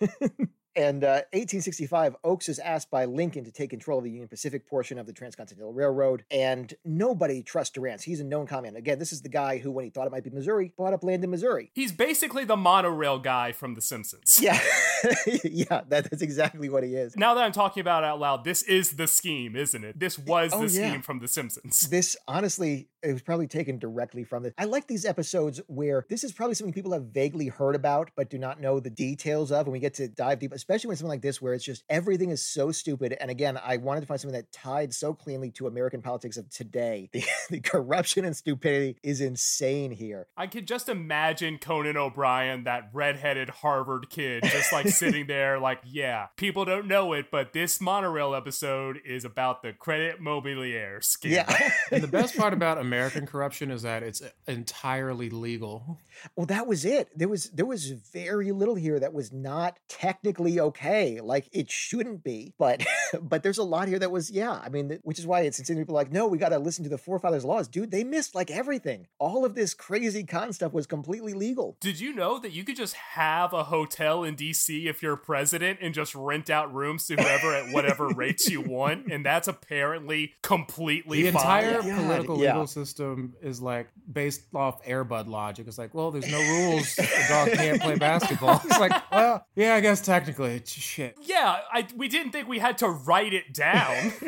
[0.74, 4.66] And uh, 1865, Oakes is asked by Lincoln to take control of the Union Pacific
[4.66, 8.02] portion of the Transcontinental Railroad, and nobody trusts Durant.
[8.02, 8.76] He's a known comment.
[8.76, 11.04] Again, this is the guy who, when he thought it might be Missouri, bought up
[11.04, 11.70] land in Missouri.
[11.74, 14.38] He's basically the monorail guy from The Simpsons.
[14.40, 14.58] Yeah,
[15.44, 17.16] yeah, that, that's exactly what he is.
[17.16, 19.98] Now that I'm talking about it out loud, this is the scheme, isn't it?
[19.98, 20.90] This was Oh, the yeah.
[20.90, 21.80] scheme from The Simpsons.
[21.90, 24.52] This honestly, it was probably taken directly from this.
[24.58, 28.30] I like these episodes where this is probably something people have vaguely heard about but
[28.30, 31.08] do not know the details of, and we get to dive deep, especially when something
[31.08, 33.16] like this where it's just everything is so stupid.
[33.20, 36.48] And again, I wanted to find something that tied so cleanly to American politics of
[36.50, 37.10] today.
[37.22, 40.28] The, the corruption and stupidity is insane here.
[40.36, 45.80] I could just imagine Conan O'Brien, that redheaded Harvard kid, just like sitting there, like,
[45.84, 51.32] yeah, people don't know it, but this monorail episode is about the Credit Mobilier scheme.
[51.32, 51.70] Yeah.
[51.90, 56.00] and the best part about American corruption is that it's uh, entirely legal.
[56.36, 57.08] Well, that was it.
[57.16, 61.20] There was there was very little here that was not technically perfectly okay.
[61.20, 62.84] Like it shouldn't be, but
[63.22, 64.60] but there's a lot here that was yeah.
[64.62, 65.76] I mean, which is why it's insane.
[65.76, 67.90] People are like, no, we got to listen to the forefathers' laws, dude.
[67.90, 69.06] They missed like everything.
[69.18, 71.76] All of this crazy con stuff was completely legal.
[71.80, 75.78] Did you know that you could just have a hotel in DC if you're president
[75.80, 80.34] and just rent out rooms to whoever at whatever rates you want, and that's apparently
[80.42, 81.64] completely the fine.
[81.64, 82.52] entire God, political yeah.
[82.52, 85.66] legal system is like based off Airbud logic.
[85.66, 86.94] It's like, well, there's no rules.
[86.96, 88.60] The dog can't play basketball.
[88.64, 91.16] It's like, well, yeah, I guess technically, it's shit.
[91.22, 94.12] Yeah, I, we didn't think we had to write it down.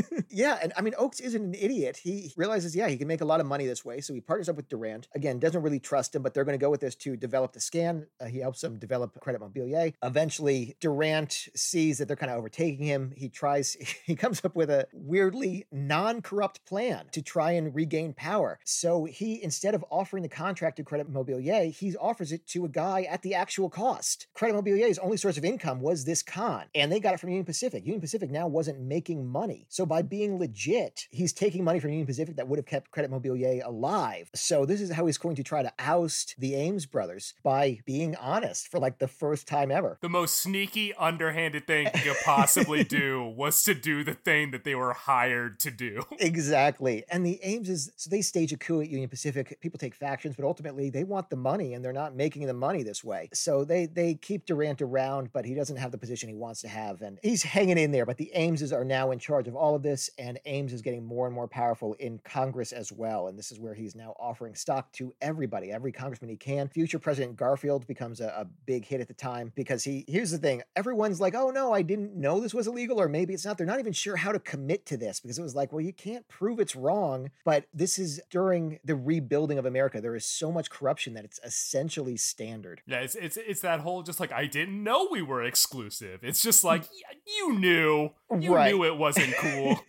[0.30, 1.98] yeah, and I mean, Oakes isn't an idiot.
[2.02, 4.00] He realizes, yeah, he can make a lot of money this way.
[4.00, 5.08] So he partners up with Durant.
[5.14, 7.60] Again, doesn't really trust him, but they're going to go with this to develop the
[7.60, 8.06] scan.
[8.20, 9.94] Uh, he helps them develop Credit Mobilier.
[10.02, 13.12] Eventually, Durant sees that they're kind of overtaking him.
[13.16, 18.12] He tries, he comes up with a weirdly non corrupt plan to try and regain
[18.12, 18.58] power.
[18.64, 22.68] So he, instead of offering the contract to Credit Mobilier, he offers it to a
[22.68, 24.26] guy at the actual cost.
[24.34, 27.44] Credit Mobilier's only source of income was this con, and they got it from Union
[27.44, 27.84] Pacific.
[27.84, 29.66] Union Pacific now wasn't making money.
[29.68, 30.08] So by mm-hmm.
[30.08, 34.30] being legit, he's taking money from Union Pacific that would have kept Credit Mobilier alive.
[34.34, 38.16] So this is how he's going to try to oust the Ames brothers by being
[38.16, 39.98] honest for like the first time ever.
[40.00, 44.64] the most sneaky, underhanded thing you could possibly do was to do the thing that
[44.64, 46.04] they were hired to do.
[46.20, 47.02] Exactly.
[47.10, 49.58] And the Ames is so they stage a coup at Union Pacific.
[49.60, 52.82] People take factions, but ultimately they want the money and they're not making the money
[52.82, 53.28] this way.
[53.32, 56.68] So they they keep Durant around, but he doesn't have the position he wants to
[56.68, 57.02] have.
[57.02, 58.06] And he's hanging in there.
[58.06, 61.04] But the Ameses are now in charge of all of this, and Ames is getting
[61.04, 63.28] more and more powerful in Congress as well.
[63.28, 66.68] And this is where he's now offering stock to everybody, every congressman he can.
[66.68, 70.38] Future President Garfield becomes a, a big hit at the time because he here's the
[70.38, 70.62] thing.
[70.76, 73.58] Everyone's like, oh no, I didn't know this was illegal, or maybe it's not.
[73.58, 75.92] They're not even sure how to commit to this because it was like, well, you
[75.92, 77.30] can't prove it's wrong.
[77.44, 80.00] But this is during the rebuilding of America.
[80.00, 82.82] There is so much corruption that it's essentially standard.
[82.86, 86.20] Yeah, it's it's it's that whole just like I didn't know we were exclusive.
[86.22, 86.84] It's just like
[87.38, 88.74] you knew, you Right.
[88.74, 89.78] knew it wasn't cool.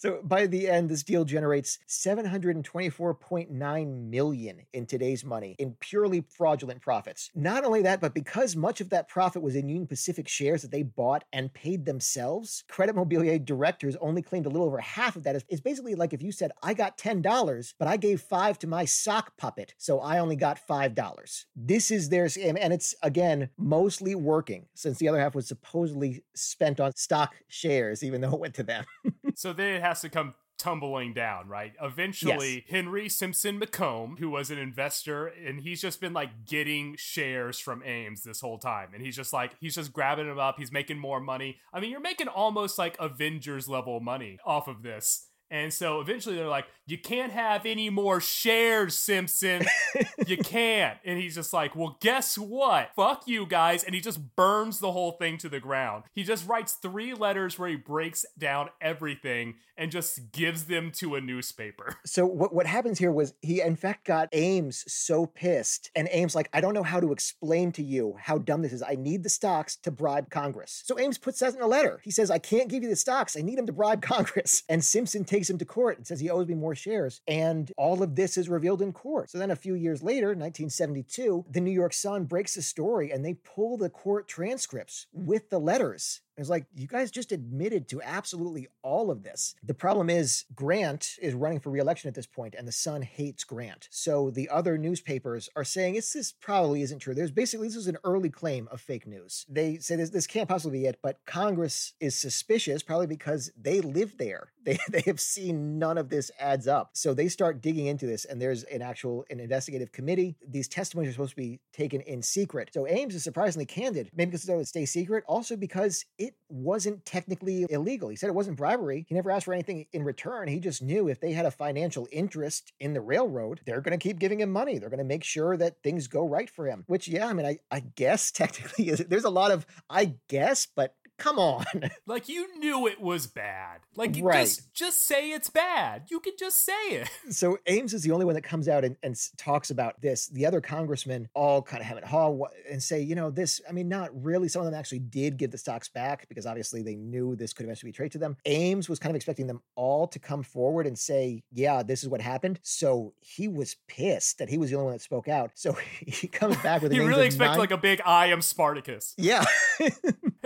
[0.00, 6.80] So by the end, this deal generates 724.9 million in today's money in purely fraudulent
[6.80, 7.30] profits.
[7.34, 10.70] Not only that, but because much of that profit was in Union Pacific shares that
[10.70, 15.24] they bought and paid themselves, Credit Mobilier directors only claimed a little over half of
[15.24, 15.36] that.
[15.36, 18.86] It's- basically like if you said, I got $10, but I gave five to my
[18.86, 21.44] sock puppet, so I only got $5.
[21.54, 26.24] This is their scam, and it's again mostly working since the other half was supposedly
[26.34, 28.86] spent on stock shares, even though it went to them.
[29.34, 31.72] so then it has to come tumbling down, right?
[31.82, 37.58] Eventually, Henry Simpson McComb, who was an investor, and he's just been like getting shares
[37.58, 38.90] from Ames this whole time.
[38.94, 40.56] And he's just like, he's just grabbing them up.
[40.58, 41.56] He's making more money.
[41.72, 45.29] I mean, you're making almost like Avengers level money off of this.
[45.50, 49.64] And so eventually they're like, you can't have any more shares, Simpson.
[50.26, 50.98] you can't.
[51.04, 52.90] And he's just like, well, guess what?
[52.96, 53.84] Fuck you guys.
[53.84, 56.04] And he just burns the whole thing to the ground.
[56.12, 61.14] He just writes three letters where he breaks down everything and just gives them to
[61.14, 61.96] a newspaper.
[62.10, 66.34] So what, what happens here was he in fact got Ames so pissed, and Ames
[66.34, 68.82] like, I don't know how to explain to you how dumb this is.
[68.82, 70.82] I need the stocks to bribe Congress.
[70.84, 72.00] So Ames puts that in a letter.
[72.02, 73.36] He says, I can't give you the stocks.
[73.36, 74.64] I need them to bribe Congress.
[74.68, 77.20] And Simpson takes him to court and says he owes me more shares.
[77.26, 79.30] And all of this is revealed in court.
[79.30, 83.24] So then a few years later, 1972, the New York Sun breaks the story and
[83.24, 86.20] they pull the court transcripts with the letters.
[86.40, 89.54] It's like, you guys just admitted to absolutely all of this.
[89.62, 93.44] The problem is, Grant is running for reelection at this point, and the Sun hates
[93.44, 93.88] Grant.
[93.90, 97.14] So the other newspapers are saying it's this probably isn't true.
[97.14, 99.46] There's basically, this is an early claim of fake news.
[99.48, 103.80] They say this, this can't possibly be it, but Congress is suspicious, probably because they
[103.80, 104.52] live there.
[104.62, 106.90] They, they have seen none of this adds up.
[106.92, 110.36] So they start digging into this, and there's an actual an investigative committee.
[110.46, 112.68] These testimonies are supposed to be taken in secret.
[112.74, 117.04] So Ames is surprisingly candid, maybe because it would stay secret, also because it wasn't
[117.04, 118.08] technically illegal.
[118.08, 119.06] He said it wasn't bribery.
[119.08, 120.48] He never asked for anything in return.
[120.48, 124.02] He just knew if they had a financial interest in the railroad, they're going to
[124.02, 124.78] keep giving him money.
[124.78, 126.84] They're going to make sure that things go right for him.
[126.86, 130.94] Which, yeah, I mean, I, I guess technically there's a lot of I guess, but
[131.20, 131.64] come on.
[132.06, 133.80] Like you knew it was bad.
[133.94, 134.40] Like Right.
[134.46, 136.04] just just say it's bad.
[136.10, 137.08] You can just say it.
[137.30, 140.26] so Ames is the only one that comes out and, and talks about this.
[140.28, 142.36] The other congressmen all kind of hem and haw
[142.68, 144.48] and say, you know, this, I mean, not really.
[144.48, 147.64] Some of them actually did give the stocks back because obviously they knew this could
[147.64, 148.36] eventually be traded to them.
[148.46, 152.08] Ames was kind of expecting them all to come forward and say, yeah, this is
[152.08, 152.58] what happened.
[152.62, 155.52] So he was pissed that he was the only one that spoke out.
[155.54, 155.72] So
[156.06, 159.14] he comes back with You really expect nine- like a big I am Spartacus.
[159.16, 159.44] yeah.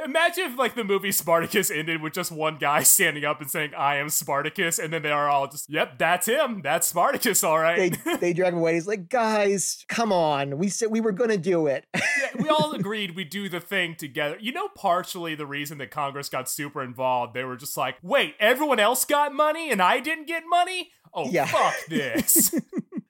[0.04, 3.72] Imagine if like the movie Spartacus ended with just one guy standing up and saying,
[3.76, 6.60] "I am Spartacus," and then they are all just, "Yep, that's him.
[6.62, 8.74] That's Spartacus, all right." They they drag him away.
[8.74, 10.58] He's like, guys, come on.
[10.58, 11.86] We said we were gonna do it.
[11.94, 12.02] yeah,
[12.38, 14.36] we all agreed we'd do the thing together.
[14.40, 18.34] You know, partially the reason that Congress got super involved, they were just like, "Wait,
[18.38, 21.46] everyone else got money and I didn't get money." Oh, Yeah.
[21.46, 22.52] fuck this.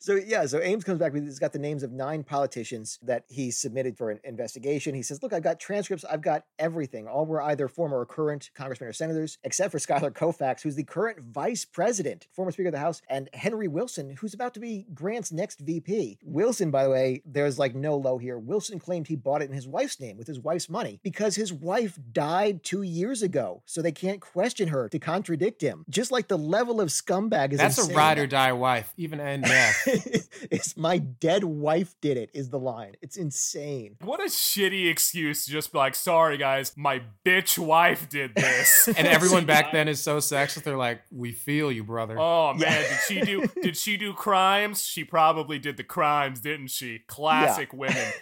[0.05, 3.25] So yeah, so Ames comes back with he's got the names of nine politicians that
[3.27, 4.95] he submitted for an investigation.
[4.95, 7.09] He says, "Look, I've got transcripts, I've got everything.
[7.09, 10.85] All were either former or current congressmen or senators, except for Schuyler Colfax, who's the
[10.85, 14.87] current vice president, former Speaker of the House, and Henry Wilson, who's about to be
[14.93, 16.19] Grant's next VP.
[16.23, 18.39] Wilson, by the way, there's like no low here.
[18.39, 21.51] Wilson claimed he bought it in his wife's name with his wife's money because his
[21.51, 25.87] wife died two years ago, so they can't question her to contradict him.
[25.89, 29.45] Just like the level of scumbag is That's a ride or die wife, even end
[29.45, 29.89] death.
[30.51, 32.95] it's my dead wife did it is the line.
[33.03, 33.97] It's insane.
[34.03, 38.89] what a shitty excuse to just be like, "Sorry guys, my bitch wife did this."
[38.97, 40.63] and everyone back then is so sexist.
[40.65, 42.81] They're like, "We feel you, brother." Oh man, Yeah.
[42.89, 44.83] did she do did she do crimes?
[44.85, 47.01] She probably did the crimes, didn't she?
[47.07, 48.13] Classic women.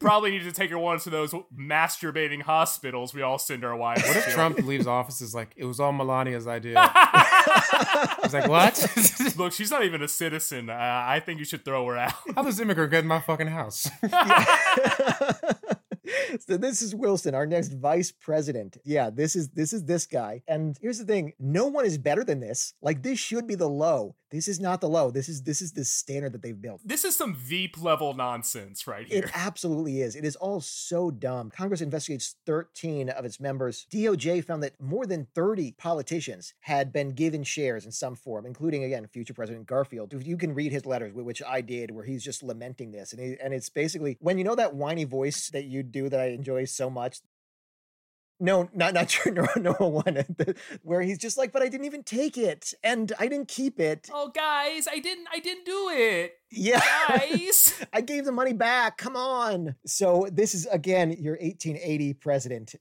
[0.00, 4.02] Probably need to take her one to those masturbating hospitals we all send our wives.
[4.02, 4.30] What if to.
[4.32, 5.20] Trump leaves office?
[5.20, 6.80] Is like, it was all Melania's idea.
[8.22, 8.76] He's like, what?
[9.36, 10.70] Look, she's not even a citizen.
[10.70, 10.72] Uh,
[11.10, 12.12] I think you should throw her out.
[12.36, 13.90] How does immigrant get in my fucking house?
[16.40, 18.76] so this is Wilson, our next vice president.
[18.84, 20.42] Yeah, this is this is this guy.
[20.48, 22.74] And here's the thing: no one is better than this.
[22.82, 24.16] Like this should be the low.
[24.30, 25.10] This is not the low.
[25.10, 26.80] This is this is the standard that they've built.
[26.84, 29.24] This is some Veep level nonsense right here.
[29.24, 30.14] It absolutely is.
[30.14, 31.50] It is all so dumb.
[31.50, 33.86] Congress investigates 13 of its members.
[33.92, 38.84] DOJ found that more than 30 politicians had been given shares in some form, including,
[38.84, 40.12] again, future President Garfield.
[40.12, 43.12] You can read his letters, which I did, where he's just lamenting this.
[43.12, 46.20] And, he, and it's basically when you know that whiny voice that you do that
[46.20, 47.18] I enjoy so much.
[48.42, 50.24] No, not not your no, no one.
[50.82, 54.08] Where he's just like, but I didn't even take it, and I didn't keep it.
[54.10, 56.32] oh guys, I didn't I didn't do it.
[56.50, 57.74] Yeah, Guys.
[57.92, 58.96] I gave the money back.
[58.96, 59.76] Come on.
[59.84, 62.74] So this is again your 1880 president.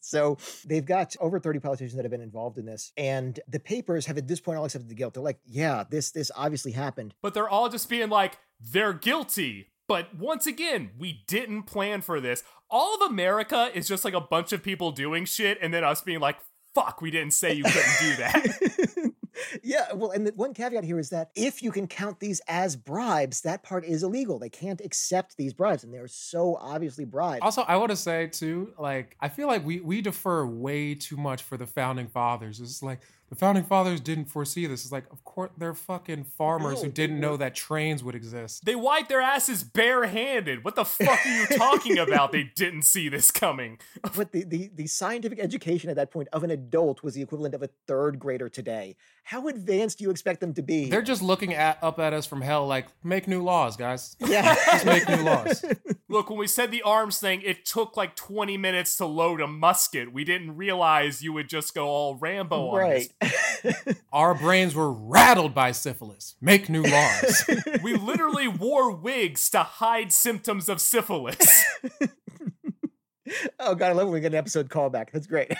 [0.00, 4.06] so they've got over 30 politicians that have been involved in this, and the papers
[4.06, 5.12] have at this point all accepted the guilt.
[5.12, 7.12] They're like, yeah, this this obviously happened.
[7.20, 9.68] but they're all just being like, they're guilty.
[9.86, 12.42] But once again, we didn't plan for this.
[12.70, 16.00] All of America is just like a bunch of people doing shit, and then us
[16.00, 16.36] being like,
[16.74, 19.12] fuck, we didn't say you couldn't do that.
[19.62, 22.76] yeah, well, and the one caveat here is that if you can count these as
[22.76, 24.38] bribes, that part is illegal.
[24.38, 27.42] They can't accept these bribes, and they're so obviously bribes.
[27.42, 31.16] Also, I want to say too, like I feel like we we defer way too
[31.16, 32.60] much for the founding fathers.
[32.60, 33.00] It's like
[33.34, 34.84] the founding fathers didn't foresee this.
[34.84, 38.64] It's like, of course, they're fucking farmers who didn't know that trains would exist.
[38.64, 40.64] they wiped their asses barehanded.
[40.64, 42.30] What the fuck are you talking about?
[42.30, 43.78] They didn't see this coming.
[44.16, 47.54] but the, the the scientific education at that point of an adult was the equivalent
[47.54, 48.94] of a third grader today.
[49.24, 50.90] How advanced do you expect them to be?
[50.90, 54.16] They're just looking at up at us from hell, like make new laws, guys.
[54.20, 55.64] yeah, Just make new laws.
[56.14, 59.48] Look, when we said the arms thing, it took like 20 minutes to load a
[59.48, 60.12] musket.
[60.12, 63.12] We didn't realize you would just go all Rambo on right.
[63.20, 63.96] this.
[64.12, 66.36] Our brains were rattled by syphilis.
[66.40, 67.50] Make new laws.
[67.82, 71.64] We literally wore wigs to hide symptoms of syphilis.
[73.58, 75.10] oh god, I love when we get an episode callback.
[75.12, 75.52] That's great.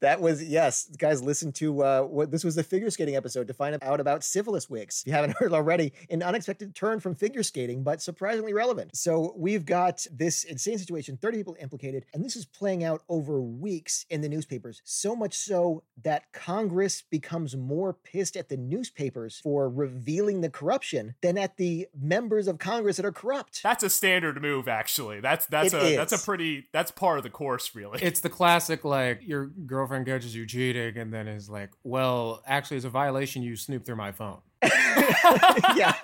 [0.00, 1.22] That was yes, guys.
[1.22, 4.68] Listen to uh, what this was the figure skating episode to find out about syphilis
[4.68, 5.02] wigs.
[5.02, 8.96] If you haven't heard already, an unexpected turn from figure skating, but surprisingly relevant.
[8.96, 13.40] So we've got this insane situation, thirty people implicated, and this is playing out over
[13.40, 14.80] weeks in the newspapers.
[14.84, 21.14] So much so that Congress becomes more pissed at the newspapers for revealing the corruption
[21.22, 23.60] than at the members of Congress that are corrupt.
[23.62, 25.20] That's a standard move, actually.
[25.20, 28.00] That's that's It a that's a pretty that's part of the course, really.
[28.02, 32.76] it's the classic like your girlfriend catches you cheating and then is like, well, actually,
[32.78, 33.42] it's a violation.
[33.42, 34.38] You snoop through my phone.
[34.62, 35.94] yeah.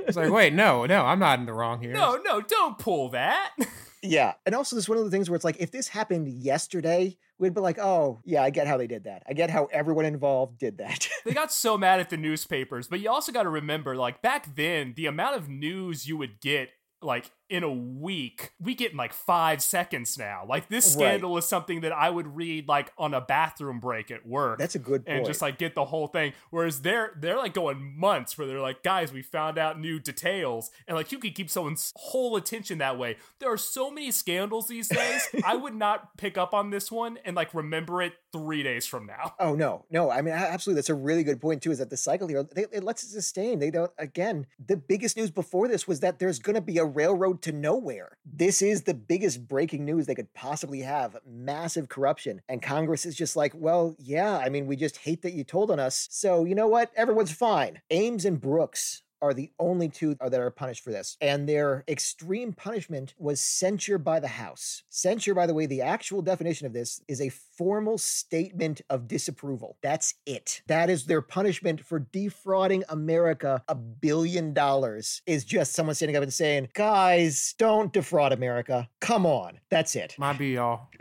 [0.00, 1.92] It's like, wait, no, no, I'm not in the wrong here.
[1.92, 3.52] no, no, don't pull that.
[4.02, 4.34] Yeah.
[4.46, 7.16] And also, this is one of the things where it's like, if this happened yesterday,
[7.38, 9.24] we'd be like, oh, yeah, I get how they did that.
[9.28, 11.08] I get how everyone involved did that.
[11.24, 14.54] they got so mad at the newspapers, but you also got to remember, like back
[14.54, 16.70] then, the amount of news you would get.
[17.00, 20.44] Like in a week, we get in like five seconds now.
[20.48, 20.92] Like this Right.
[21.06, 24.58] scandal is something that I would read like on a bathroom break at work.
[24.58, 25.18] That's a good point.
[25.18, 26.32] and just like get the whole thing.
[26.50, 30.70] Whereas they're they're like going months where they're like, guys, we found out new details,
[30.86, 33.16] and like you could keep someone's whole attention that way.
[33.38, 35.26] There are so many scandals these days.
[35.44, 39.06] I would not pick up on this one and like remember it three days from
[39.06, 39.34] now.
[39.48, 40.10] Oh no, no!
[40.10, 41.70] I mean, absolutely, that's a really good point too.
[41.70, 42.42] Is that the cycle here?
[42.42, 43.58] They, it lets it sustain.
[43.60, 43.90] They don't.
[43.98, 47.52] Again, the biggest news before this was that there's going to be a railroad to
[47.52, 48.18] nowhere.
[48.24, 52.40] This is the biggest breaking news they could possibly have massive corruption.
[52.48, 55.70] And Congress is just like, well, yeah, I mean, we just hate that you told
[55.70, 56.08] on us.
[56.10, 56.90] So, you know what?
[56.96, 57.80] Everyone's fine.
[57.90, 61.16] Ames and Brooks are the only two that are punished for this.
[61.20, 64.82] And their extreme punishment was censure by the House.
[64.88, 69.76] Censure, by the way, the actual definition of this is a formal statement of disapproval.
[69.82, 70.62] That's it.
[70.66, 76.22] That is their punishment for defrauding America a billion dollars, is just someone standing up
[76.22, 78.88] and saying, guys, don't defraud America.
[79.00, 79.60] Come on.
[79.70, 80.14] That's it.
[80.18, 80.88] My be y'all.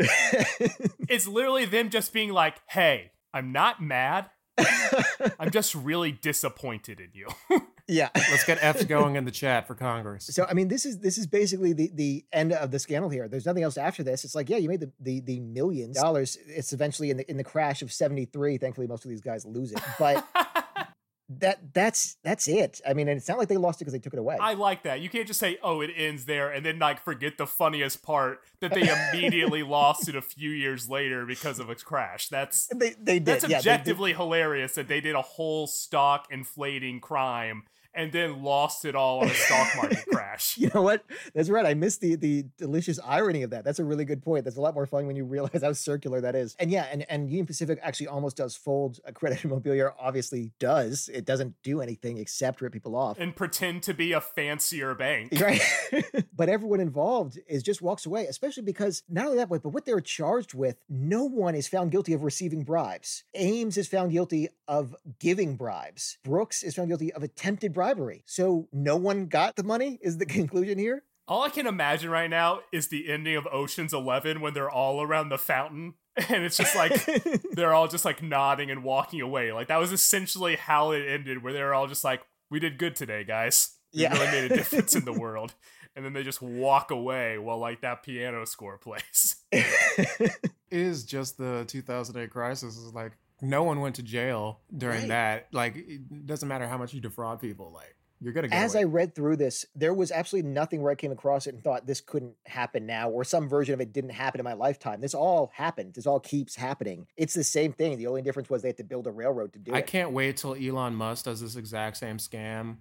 [1.10, 4.30] It's literally them just being like, hey, I'm not mad.
[5.40, 7.28] I'm just really disappointed in you.
[7.88, 8.10] yeah.
[8.16, 10.26] Let's get F's going in the chat for Congress.
[10.26, 13.28] So I mean, this is this is basically the the end of the scandal here.
[13.28, 14.26] There's nothing else after this.
[14.26, 16.38] It's like, yeah, you made the the, the millions dollars.
[16.48, 18.58] It's eventually in the in the crash of '73.
[18.58, 20.26] Thankfully, most of these guys lose it, but
[21.30, 22.82] that that's that's it.
[22.88, 24.38] I mean, and it's not like they lost it because they took it away.
[24.40, 25.00] I like that.
[25.00, 28.42] You can't just say, "Oh, it ends there," and then like forget the funniest part
[28.60, 32.28] that they immediately lost it a few years later because of a crash.
[32.28, 33.26] That's they they did.
[33.26, 33.72] that's yeah, they did.
[33.72, 37.64] objectively hilarious that they did a whole stock inflating crime
[37.98, 40.58] and then lost it all on a stock market crash.
[40.58, 41.04] You know what?
[41.34, 41.66] That's right.
[41.66, 43.66] I missed the the delicious irony of that.
[43.66, 44.46] That's a really good point.
[44.46, 46.56] That's a lot more fun when you realize how circular that is.
[46.60, 49.00] And yeah, and, and Union Pacific actually almost does fold.
[49.16, 51.10] Credit Mobilier obviously does.
[51.12, 53.18] It doesn't do anything except rip people off.
[53.20, 55.34] And pretend to be a fancier bank.
[55.42, 55.62] Right.
[56.36, 60.00] but everyone involved is just walks away, especially because not only that, but what they're
[60.00, 63.24] charged with, no one is found guilty of receiving bribes.
[63.34, 66.20] Ames is found guilty of giving bribes.
[66.24, 68.24] Brooks is found guilty of attempted bribery.
[68.26, 71.04] So no one got the money, is the conclusion here.
[71.28, 75.02] All I can imagine right now is the ending of Ocean's Eleven when they're all
[75.02, 75.94] around the fountain.
[76.30, 76.94] And it's just like
[77.52, 79.52] they're all just like nodding and walking away.
[79.52, 82.96] Like that was essentially how it ended, where they're all just like, "We did good
[82.96, 83.76] today, guys.
[83.94, 84.14] We Yeah.
[84.14, 85.54] really made a difference in the world."
[85.96, 89.36] And then they just walk away while like that piano score plays.
[90.72, 92.78] is just the 2008 crisis.
[92.78, 93.12] Is like
[93.42, 95.08] no one went to jail during Right.
[95.10, 95.48] that.
[95.52, 97.72] Like it doesn't matter how much you defraud people.
[97.72, 98.82] Like you're gonna get As away.
[98.82, 101.86] I read through this, there was absolutely nothing where I came across it and thought
[101.86, 105.02] this couldn't happen now, or some version of it didn't happen in my lifetime.
[105.02, 105.94] This all happened.
[105.94, 107.06] This all keeps happening.
[107.16, 107.98] It's the same thing.
[108.00, 109.80] The only difference was they had to build a railroad to do I it.
[109.80, 112.78] I can't wait till Elon Musk does this exact same scam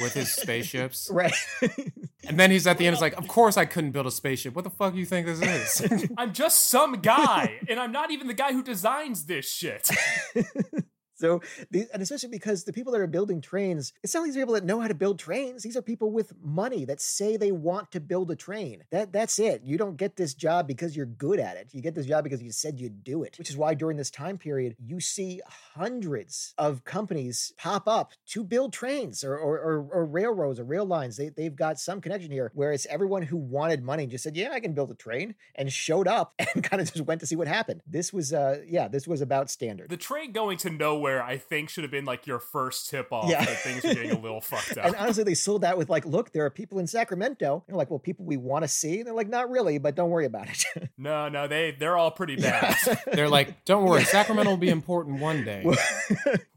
[0.00, 1.10] with his spaceships.
[1.18, 1.32] Right.
[2.26, 4.54] And then he's at the end, it's like, of course I couldn't build a spaceship.
[4.54, 5.40] What the fuck do you think this
[5.82, 6.10] is?
[6.18, 9.88] I'm just some guy, and I'm not even the guy who designs this shit.
[11.18, 11.42] So,
[11.72, 14.80] and especially because the people that are building trains, it's not these people that know
[14.80, 15.62] how to build trains.
[15.62, 18.84] These are people with money that say they want to build a train.
[18.90, 19.62] That that's it.
[19.64, 21.68] You don't get this job because you're good at it.
[21.72, 23.36] You get this job because you said you'd do it.
[23.38, 28.44] Which is why during this time period, you see hundreds of companies pop up to
[28.44, 31.16] build trains or or, or, or railroads or rail lines.
[31.16, 34.50] They they've got some connection here where it's everyone who wanted money just said, "Yeah,
[34.52, 37.36] I can build a train," and showed up and kind of just went to see
[37.36, 37.82] what happened.
[37.86, 39.88] This was uh yeah, this was about standard.
[39.88, 43.30] The train going to nowhere, I think, should have been like your first tip off
[43.30, 43.44] Yeah.
[43.44, 44.84] that things are getting a little fucked up.
[44.86, 47.54] And honestly, they sold that with like, look, there are people in Sacramento.
[47.54, 48.98] And they're like, well, people we want to see.
[48.98, 50.90] And they're like, not really, but don't worry about it.
[50.98, 52.76] no, no, they they're all pretty bad.
[53.12, 55.64] They're like, don't worry, Sacramento will be important one day.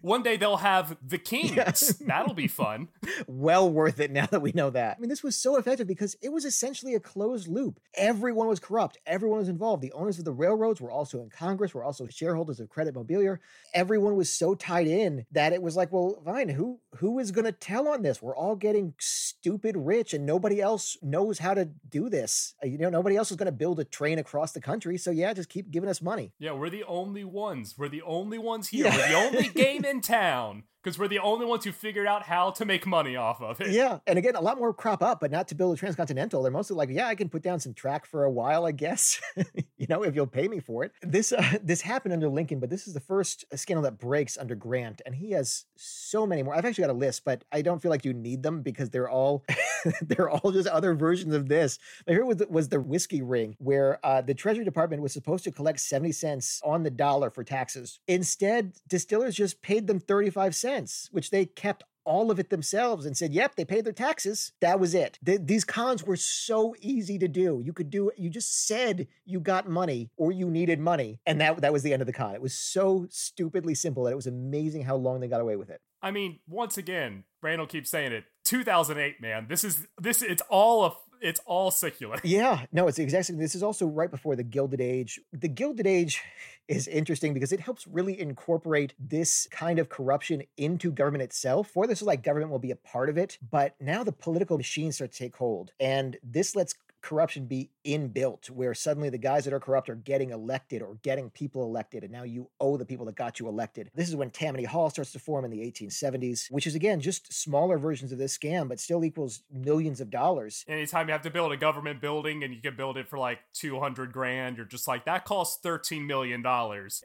[0.02, 1.98] One day they'll have the kings.
[2.00, 2.88] That'll be fun.
[3.28, 4.98] well worth it now that we know that.
[4.98, 7.80] I mean, this was so effective because it was essentially a closed loop.
[7.96, 8.98] Everyone was corrupt.
[9.06, 9.82] Everyone was involved.
[9.84, 13.38] The owners of the railroads were also in Congress, were also shareholders of Credit Mobilier.
[13.74, 17.46] Everyone was so tied in that it was like, well, fine, who who is going
[17.46, 18.24] to tell on this?
[18.24, 22.56] We're all getting stupid rich, and nobody else knows how to do this.
[22.64, 24.98] You know, nobody else is going to build a train across the country.
[24.98, 26.34] So yeah, just keep giving us money.
[26.40, 27.76] Yeah, we're the only ones.
[27.78, 28.86] We're the only ones here.
[28.86, 28.98] Yeah.
[28.98, 32.52] We're the only game in town because we're the only ones who figured out how
[32.52, 33.72] to make money off of it.
[33.72, 36.42] Yeah, and again, a lot more crop up, but not to build a transcontinental.
[36.42, 39.22] They're mostly like, yeah, I can put down some track for a while, I guess.
[39.78, 40.92] you know, if you'll pay me for it.
[41.02, 44.56] This uh, this happened under Lincoln, but this is the first scandal that breaks under
[44.56, 46.56] Grant, and he has so many more.
[46.56, 49.10] I've actually got a list, but I don't feel like you need them because they're
[49.10, 49.46] all
[50.02, 51.80] they're all just other versions of this.
[52.08, 55.44] My favorite was the, was the whiskey ring, where uh, the Treasury Department was supposed
[55.44, 58.00] to collect seventy cents on the dollar for taxes.
[58.08, 60.71] Instead, distillers just paid them thirty five cents,
[61.12, 64.80] which they kept all of it themselves and said, "Yep, they paid their taxes." That
[64.80, 65.20] was it.
[65.24, 67.62] Th- these cons were so easy to do.
[67.64, 68.10] You could do.
[68.10, 71.84] It, you just said you got money or you needed money, and that that was
[71.84, 72.36] the end of the con.
[72.36, 75.70] It was so stupidly simple that it was amazing how long they got away with
[75.70, 75.82] it.
[76.02, 78.24] I mean, once again, Randall keeps saying it.
[78.46, 79.46] 2008, man.
[79.48, 80.22] This is this.
[80.22, 80.96] It's all of.
[81.22, 82.18] It's all secular.
[82.32, 83.36] Yeah, no, it's exactly.
[83.36, 85.20] This is also right before the Gilded Age.
[85.34, 86.22] The Gilded Age
[86.68, 91.68] is interesting because it helps really incorporate this kind of corruption into government itself.
[91.68, 94.58] For this is like government will be a part of it, but now the political
[94.58, 99.46] machine starts to take hold, and this lets corruption be inbuilt where suddenly the guys
[99.46, 102.86] that are corrupt are getting elected or getting people elected and now you owe the
[102.86, 105.60] people that got you elected this is when tammany hall starts to form in the
[105.60, 110.10] 1870s which is again just smaller versions of this scam but still equals millions of
[110.10, 113.18] dollars Anytime you have to build a government building and you can build it for
[113.18, 116.46] like 200 grand, you're just like, that costs $13 million.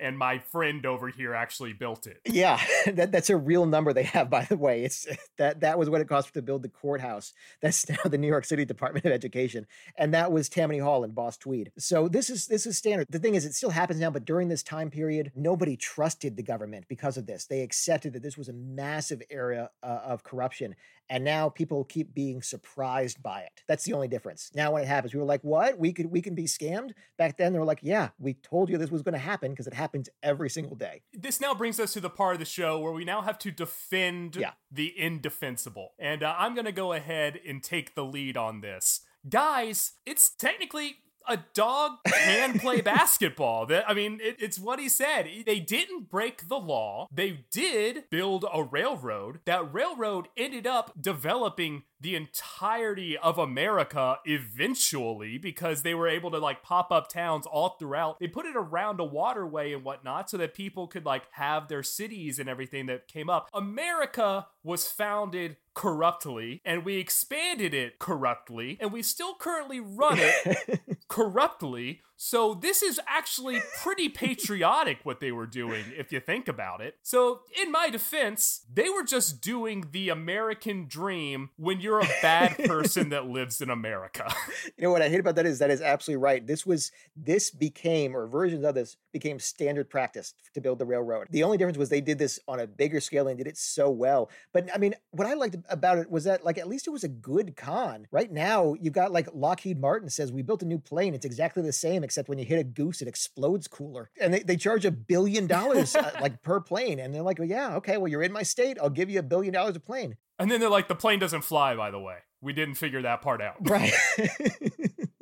[0.00, 2.20] And my friend over here actually built it.
[2.24, 5.06] yeah that, that's a real number they have by the way it's
[5.38, 8.44] that that was what it cost to build the courthouse that's now the new york
[8.44, 9.66] city department of education
[9.96, 11.72] and that was Tammany Hall and Boss Tweed.
[11.78, 13.06] So this is this is standard.
[13.10, 16.42] The thing is, it still happens now, but during this time period, nobody trusted the
[16.42, 17.46] government because of this.
[17.46, 20.74] They accepted that this was a massive area uh, of corruption,
[21.08, 23.62] and now people keep being surprised by it.
[23.68, 24.50] That's the only difference.
[24.54, 25.78] Now, when it happens, we were like, "What?
[25.78, 28.78] We could we can be scammed?" Back then, they were like, "Yeah, we told you
[28.78, 31.92] this was going to happen because it happens every single day." This now brings us
[31.94, 34.52] to the part of the show where we now have to defend Yeah.
[34.70, 35.94] the indefensible.
[35.98, 39.00] And uh, I'm going to go ahead and take the lead on this.
[39.28, 40.96] Guys, it's technically
[41.28, 43.66] a dog can play basketball.
[43.66, 45.28] That I mean, it, it's what he said.
[45.44, 47.08] They didn't break the law.
[47.12, 49.40] They did build a railroad.
[49.44, 56.38] That railroad ended up developing the entirety of America eventually because they were able to
[56.38, 58.18] like pop up towns all throughout.
[58.20, 61.82] They put it around a waterway and whatnot so that people could like have their
[61.82, 63.48] cities and everything that came up.
[63.54, 70.80] America was founded corruptly and we expanded it corruptly and we still currently run it
[71.08, 72.00] corruptly.
[72.16, 76.96] So this is actually pretty patriotic what they were doing if you think about it.
[77.02, 82.56] So in my defense, they were just doing the American dream when you're a bad
[82.64, 84.32] person that lives in America.
[84.76, 86.46] You know what I hate about that is that is absolutely right.
[86.46, 91.28] This was this became or versions of this became standard practice to build the railroad.
[91.30, 93.90] The only difference was they did this on a bigger scale and did it so
[93.90, 94.30] well.
[94.52, 97.04] But I mean, what I liked about it was that like at least it was
[97.04, 98.06] a good con.
[98.10, 101.14] Right now, you've got like Lockheed Martin says we built a new plane.
[101.14, 104.10] It's exactly the same except when you hit a goose, it explodes cooler.
[104.18, 106.98] And they, they charge a billion dollars uh, like per plane.
[106.98, 108.78] And they're like, well, yeah, okay, well you're in my state.
[108.80, 110.16] I'll give you a billion dollars a plane.
[110.38, 112.18] And then they're like, the plane doesn't fly, by the way.
[112.40, 113.56] We didn't figure that part out.
[113.60, 113.92] Right.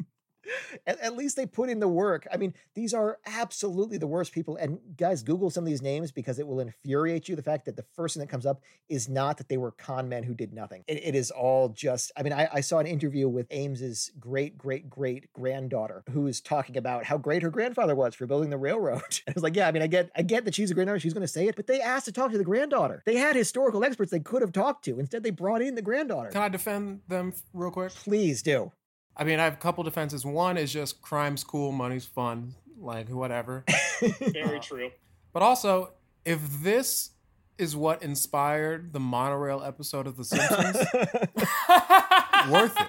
[0.87, 2.27] at, at least they put in the work.
[2.33, 4.57] I mean, these are absolutely the worst people.
[4.57, 7.37] And guys, Google some of these names because it will infuriate you.
[7.37, 10.09] The fact that the first thing that comes up is not that they were con
[10.09, 10.85] men who did nothing.
[10.87, 12.13] It, it is all just.
[12.17, 16.41] I mean, I, I saw an interview with Ames's great great great granddaughter who was
[16.41, 19.03] talking about how great her grandfather was for building the railroad.
[19.29, 21.01] I was like, yeah, I mean, I get I get that she's a granddaughter.
[21.01, 23.03] She's going to say it, but they asked to talk to the granddaughter.
[23.07, 24.99] They had historical experts they could have talked to.
[24.99, 26.31] Instead, they brought in the granddaughter.
[26.31, 27.93] Can I defend them real quick?
[27.93, 28.73] Please do.
[29.17, 30.25] I mean, I have a couple defenses.
[30.25, 33.65] One is just crime's cool, money's fun, like whatever.
[34.21, 34.91] Very true.
[35.33, 35.93] But also,
[36.25, 37.11] if this
[37.59, 40.77] is what inspired the monorail episode of The Simpsons,
[42.51, 42.89] worth it.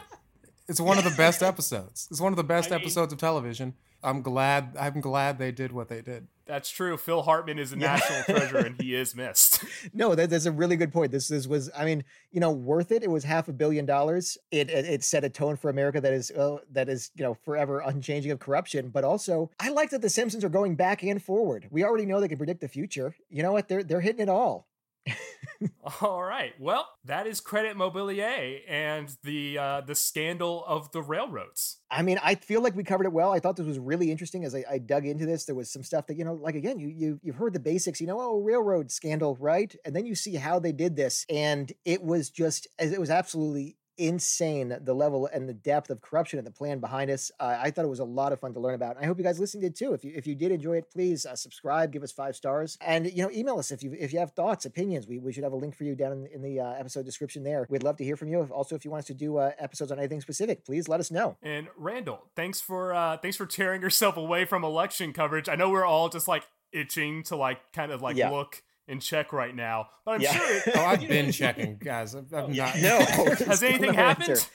[0.68, 2.08] It's one of the best episodes.
[2.12, 3.74] It's one of the best I mean- episodes of television.
[4.04, 4.76] I'm glad.
[4.80, 6.28] I'm glad they did what they did.
[6.46, 6.96] That's true.
[6.96, 7.94] Phil Hartman is a Yeah.
[7.96, 9.64] national treasure and he is missed.
[9.94, 11.12] No, that, that's a really good point.
[11.12, 13.02] This, this was, I mean, you know, worth it.
[13.02, 14.38] It was half a billion dollars.
[14.52, 17.34] It, it it set a tone for America that is uh, that is you know
[17.34, 18.90] forever unchanging of corruption.
[18.90, 21.68] But also, I like that the Simpsons are going back and forward.
[21.72, 23.16] We already know they can predict the future.
[23.30, 23.68] You know what?
[23.68, 24.68] They're they're hitting it all.
[26.02, 26.54] All right.
[26.60, 31.78] Well, that is Credit Mobilier and the uh, the scandal of the railroads.
[31.90, 33.32] I mean, I feel like we covered it well.
[33.32, 35.46] I thought this was really interesting as I, I dug into this.
[35.46, 38.02] There was some stuff that, you know, like again, you you you've heard the basics,
[38.02, 39.74] you know, oh, railroad scandal, right?
[39.86, 41.26] And then you see how they did this.
[41.30, 46.38] And it was just it was absolutely insane the level and the depth of corruption
[46.40, 47.32] and the plan behind us.
[47.40, 48.96] Uh, I thought it was a lot of fun to learn about.
[48.96, 49.94] And I hope you guys listened did too.
[49.94, 53.06] If you if you did enjoy it, please uh, subscribe, give us five stars, and
[53.12, 55.08] you know, email us if you if you have thoughts, opinions.
[55.08, 57.44] We, we should have a link for you down in, in the uh, episode description
[57.44, 57.66] there.
[57.70, 58.42] We'd love to hear from you.
[58.42, 61.00] If, also, if you want us to do uh, episodes on anything specific, please let
[61.00, 61.38] us know.
[61.42, 65.50] And Randall, thanks for uh, thanks for tearing yourself away from election coverage.
[65.50, 68.30] I know we're all just like itching to like kind of like Yeah.
[68.32, 70.34] look and check right now, but I'm Yeah.
[70.34, 70.58] sure.
[70.58, 72.16] It, Oh, I've been checking, guys.
[72.16, 72.78] I've, I've not.
[72.82, 73.00] No,
[73.46, 74.02] Has anything no answer.
[74.02, 74.48] happened?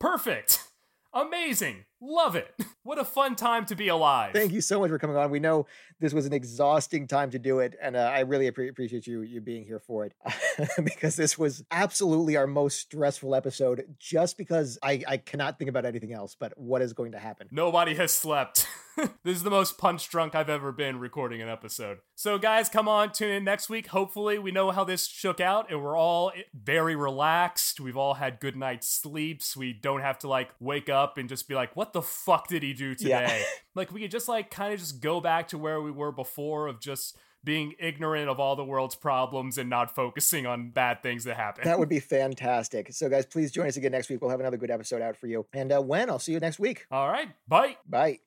[0.00, 0.60] Perfect.
[1.12, 1.84] Amazing.
[2.00, 2.54] Love it.
[2.84, 4.34] What a fun time to be alive.
[4.34, 5.30] Thank you so much for coming on.
[5.30, 5.66] We know
[6.00, 9.22] this was an exhausting time to do it, and uh, I really appre- appreciate you
[9.22, 10.12] you being here for it
[10.84, 13.86] because this was absolutely our most stressful episode.
[13.98, 17.48] Just because I I cannot think about anything else but what is going to happen.
[17.50, 18.66] Nobody has slept.
[19.24, 21.98] this is the most punch drunk I've ever been recording an episode.
[22.14, 23.88] So, guys, come on, tune in next week.
[23.88, 27.80] Hopefully, we know how this shook out and we're all very relaxed.
[27.80, 29.56] We've all had good night's sleeps.
[29.56, 32.62] We don't have to like wake up and just be like, what the fuck did
[32.62, 33.38] he do today?
[33.40, 33.44] Yeah.
[33.74, 36.66] like, we could just like kind of just go back to where we were before
[36.66, 41.24] of just being ignorant of all the world's problems and not focusing on bad things
[41.24, 41.64] that happen.
[41.64, 42.90] That would be fantastic.
[42.94, 44.22] So, guys, please join us again next week.
[44.22, 45.44] We'll have another good episode out for you.
[45.52, 46.08] And uh, when?
[46.08, 46.86] I'll see you next week.
[46.90, 47.28] all right.
[47.46, 47.76] Bye.
[47.86, 48.23] Bye.